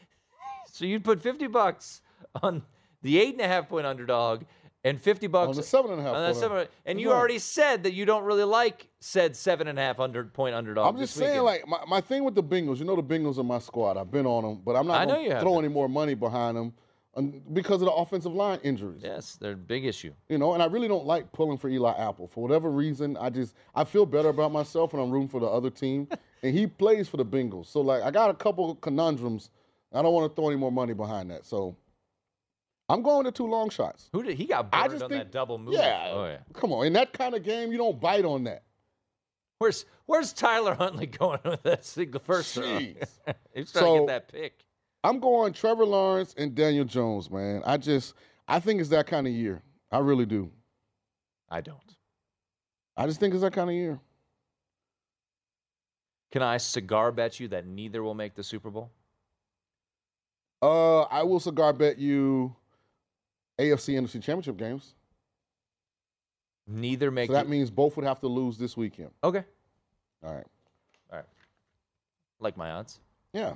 [0.70, 2.02] So you'd put fifty bucks
[2.44, 2.62] on
[3.02, 4.44] the eight and a half point underdog,
[4.84, 6.68] and fifty bucks On the seven and a half on seven.
[6.86, 7.18] And you Right.
[7.18, 10.88] already said that you don't really like said seven and a half under point underdog.
[10.94, 12.80] I'm just saying, like my, my thing with the Bengals.
[12.80, 13.98] You know, the Bengals are my squad.
[13.98, 16.74] I've been on them, but I'm not going to throw any more money behind them
[17.54, 19.02] because of the offensive line injuries.
[19.04, 20.14] yes, they're a big issue.
[20.30, 23.18] You know, and I really don't like pulling for Eli Apple for whatever reason.
[23.18, 26.08] I just I feel better about myself when I'm rooting for the other team,
[26.44, 27.66] and he plays for the Bengals.
[27.68, 29.50] So like, I got a couple conundrums.
[29.94, 31.46] I don't want to throw any more money behind that.
[31.46, 31.76] So
[32.90, 34.10] I'm going to two long shots.
[34.14, 35.74] Who did he got I burned just on think- that double move?
[35.74, 36.38] Yeah, Oh yeah.
[36.54, 36.86] come on.
[36.88, 38.64] In that kind of game, you don't bite on that.
[39.60, 42.64] Where's Where's Tyler Huntley going with that single first throw?
[42.64, 43.08] Jeez.
[43.54, 44.64] He's trying to get that pick.
[45.04, 47.62] I'm going Trevor Lawrence and Daniel Jones, man.
[47.66, 48.14] I just
[48.48, 49.62] I think it's that kind of year.
[49.92, 50.50] I really do.
[51.50, 51.80] I don't.
[52.96, 54.00] I just think it's that kind of year.
[56.32, 58.92] Can I cigar bet you that neither will make the Super Bowl?
[60.62, 62.56] Uh, I will cigar bet you
[63.60, 64.94] AFC NFC Championship games.
[66.68, 69.12] Neither make So that it- means both would have to lose this weekend.
[69.24, 69.44] Okay.
[70.24, 70.46] All right.
[71.12, 71.26] All right.
[72.40, 73.00] Like my odds.
[73.34, 73.56] Yeah.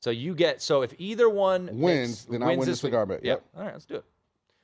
[0.00, 3.06] So you get so if either one Wins, makes- then I win the week- cigar
[3.06, 3.24] bet.
[3.24, 3.38] Yep.
[3.38, 3.44] Yep.
[3.56, 4.04] All right, let's do it.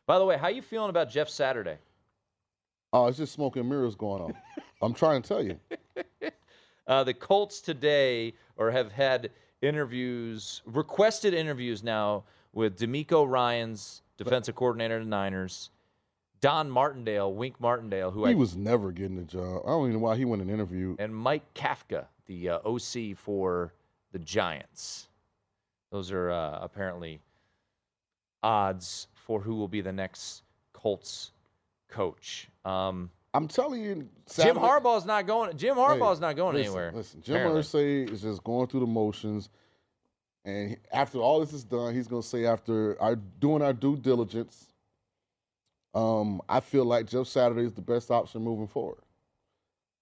[0.07, 1.79] By the way, how you feeling about Jeff Saturday?
[2.93, 4.35] Oh, it's just smoke and mirrors going on.
[4.83, 5.59] I'm trying to tell you.
[6.87, 9.31] Uh, the Colts today, or have had
[9.63, 15.71] interviews, requested interviews now with DeMeco Ryans defensive coordinator of the Niners,
[16.41, 19.63] Don Martindale, Wink Martindale, who he I, was never getting a job.
[19.65, 21.01] I don't even know why he went and interviewed.
[21.01, 23.73] and Mike Kafka, the uh, OC for
[24.13, 25.09] the Giants.
[25.91, 27.21] Those are uh, apparently
[28.43, 30.43] odds for who will be the next
[30.73, 31.33] Colts
[31.89, 32.49] coach.
[32.65, 35.57] Um, I'm telling you, Jim Saturday- Harbaugh's not going.
[35.57, 36.93] Jim Hey, Harbaugh's not going listen, anywhere.
[36.95, 37.51] Listen, Jim.
[37.51, 39.51] Irsay is just going through the motions,
[40.45, 43.97] and after all this is done, he's going to say, after our doing our due
[43.97, 44.67] diligence,
[45.95, 48.99] um, I feel like Jeff Saturday is the best option moving forward.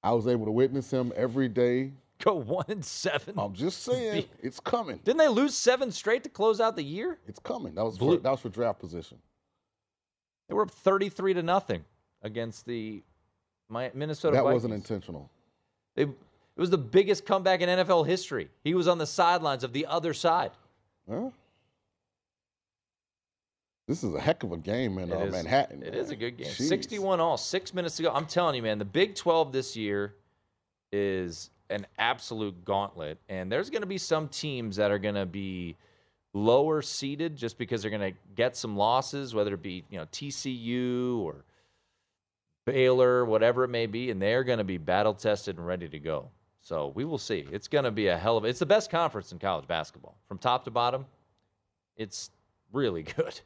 [0.03, 1.93] I was able to witness him every day.
[2.19, 3.35] Go one and seven.
[3.39, 5.01] I'm just saying, it's coming.
[5.05, 7.19] Didn't they lose seven straight to close out the year?
[7.27, 7.75] It's coming.
[7.75, 9.19] That was Blue- for, that was for draft position.
[10.49, 11.85] They were up thirty-three to nothing
[12.23, 13.03] against the
[13.71, 14.37] Mi- Minnesota.
[14.37, 14.55] that Vikings.
[14.55, 15.31] wasn't intentional.
[15.95, 16.07] They,
[16.57, 18.51] it was the biggest comeback in NFL history.
[18.63, 20.51] He was on the sidelines of the other side.
[21.09, 21.31] Huh?
[23.89, 25.83] This is a heck of a game in uh, is- Manhattan.
[25.83, 26.49] It is a good game.
[26.49, 26.69] Jeez.
[26.69, 28.13] 61 all, six minutes to go.
[28.13, 30.15] I'm telling you, man, the Big 12 this year
[30.93, 33.19] is an absolute gauntlet.
[33.29, 35.77] And there's going to be some teams that are going to be
[36.35, 40.07] lower seeded just because they're going to get some losses, whether it be, you know,
[40.07, 41.45] TCU or
[42.67, 45.99] Baylor, whatever it may be, and they're going to be battle tested and ready to
[45.99, 46.29] go.
[46.63, 47.45] So we will see.
[47.51, 50.39] It's going to be a hell of it's the best conference in college basketball from
[50.39, 51.05] top to bottom.
[51.97, 52.31] It's
[52.73, 53.39] really good,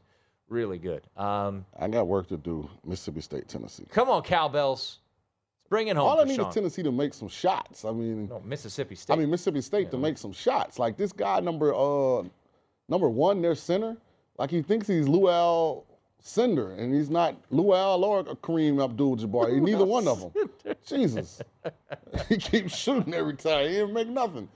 [0.48, 1.02] really good.
[1.16, 2.68] Um, I got work to do.
[2.84, 3.84] Mississippi State, Tennessee.
[3.90, 4.98] come on, cowbells,
[5.70, 6.06] bring it home.
[6.06, 6.48] All I need Sean.
[6.48, 7.86] is Tennessee to make some shots.
[7.86, 9.14] I mean, No, Mississippi State.
[9.14, 10.78] I mean Mississippi State to make some shots.
[10.78, 12.22] Like this guy, number uh,
[12.88, 13.96] number one, their center.
[14.38, 15.84] Like he thinks he's Luau
[16.20, 19.52] Cinder, and he's not Luau or Kareem Abdul-Jabbar.
[19.52, 20.48] He's neither one of them.
[20.84, 21.40] Jesus,
[22.28, 23.68] he keeps shooting every time.
[23.68, 24.48] He didn't make nothing.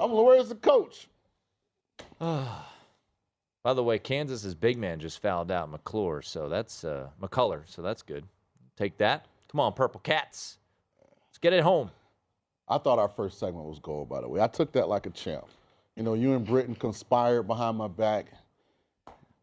[0.00, 1.08] I'm where's the coach?
[2.20, 7.80] By the way, Kansas's big man just fouled out McClure, so that's uh, McCullough, so
[7.80, 8.24] that's good.
[8.76, 9.26] Take that.
[9.50, 10.58] Come on, Purple Cats.
[11.28, 11.90] Let's get it home.
[12.68, 14.40] I thought our first segment was gold, by the way.
[14.40, 15.46] I took that like a champ.
[15.96, 18.26] You know, you and Britain conspired behind my back.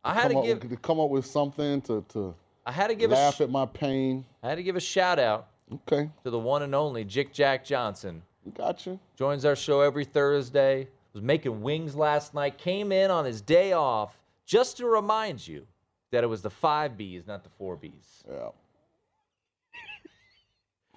[0.03, 2.33] I had to up, give to come up with something to to
[2.65, 4.25] I had to give a laugh sh- at my pain.
[4.43, 7.63] I had to give a shout out Okay, to the one and only Jick Jack
[7.65, 8.21] Johnson.
[8.55, 8.99] gotcha.
[9.15, 10.87] Joins our show every Thursday.
[11.13, 12.57] Was making wings last night.
[12.57, 15.67] Came in on his day off just to remind you
[16.11, 18.23] that it was the five B's, not the four B's.
[18.29, 18.49] Yeah.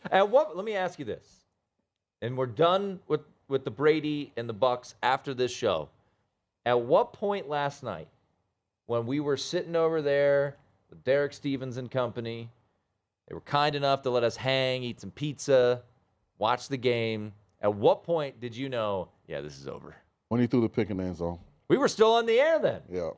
[0.10, 0.56] At what?
[0.56, 1.26] Let me ask you this,
[2.22, 5.88] and we're done with with the Brady and the Bucks after this show.
[6.66, 8.08] At what point last night,
[8.86, 10.56] when we were sitting over there
[10.90, 12.50] with Derek Stevens and company,
[13.28, 15.82] they were kind enough to let us hang, eat some pizza,
[16.38, 17.32] watch the game.
[17.60, 19.08] At what point did you know?
[19.26, 19.96] Yeah, this is over.
[20.28, 21.38] When he threw the pick in the end zone.
[21.68, 22.82] We were still on the air then.
[22.90, 23.10] Yeah.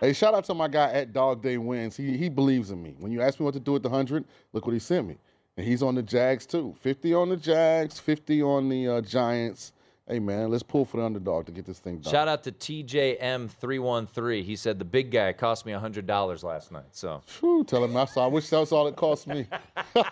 [0.00, 1.96] Hey, shout out to my guy at Dog Day Wins.
[1.96, 2.94] He he believes in me.
[2.98, 5.18] When you asked me what to do at the hundred, look what he sent me.
[5.56, 6.74] And he's on the Jags too.
[6.80, 9.72] Fifty on the Jags, fifty on the uh, Giants.
[10.10, 12.10] Hey man, let's pull for the underdog to get this thing done.
[12.10, 14.42] Shout out to TJM313.
[14.42, 16.86] He said the big guy cost me $100 last night.
[16.90, 18.24] So Phew, tell him I saw.
[18.24, 19.46] I wish that was all it cost me.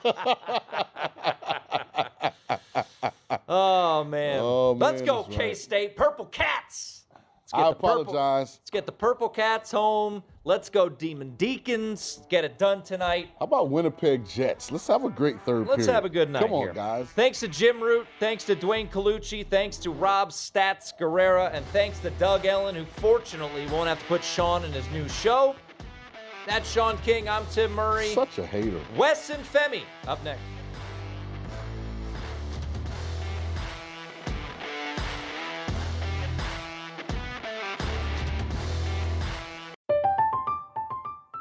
[3.49, 4.41] Oh man.
[4.43, 4.93] Oh, man.
[4.93, 5.57] Let's go, K right.
[5.57, 5.97] State.
[5.97, 6.98] Purple Cats.
[7.53, 8.59] Let's I the purple- apologize.
[8.61, 10.23] let's get the Purple Cats home.
[10.45, 12.21] Let's go, Demon Deacons.
[12.29, 13.29] Get it done tonight.
[13.39, 14.71] How about Winnipeg Jets?
[14.71, 15.93] Let's have a great third Let's period.
[15.95, 16.73] have a good night Come on, here.
[16.75, 17.07] guys.
[17.09, 18.07] Thanks to Jim Root.
[18.21, 19.47] Thanks to Duane Colucci.
[19.49, 21.51] Thanks to Rob Stats Guerrera.
[21.55, 25.09] And thanks to Doug Ellin, who fortunately won't have to put Sean in his new
[25.09, 25.55] show.
[26.47, 27.29] That's Sean King.
[27.31, 28.09] I'm Tim Murray.
[28.09, 28.81] Such a hater.
[28.97, 30.43] Wes and Femi up next.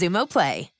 [0.00, 0.79] Xumo Play.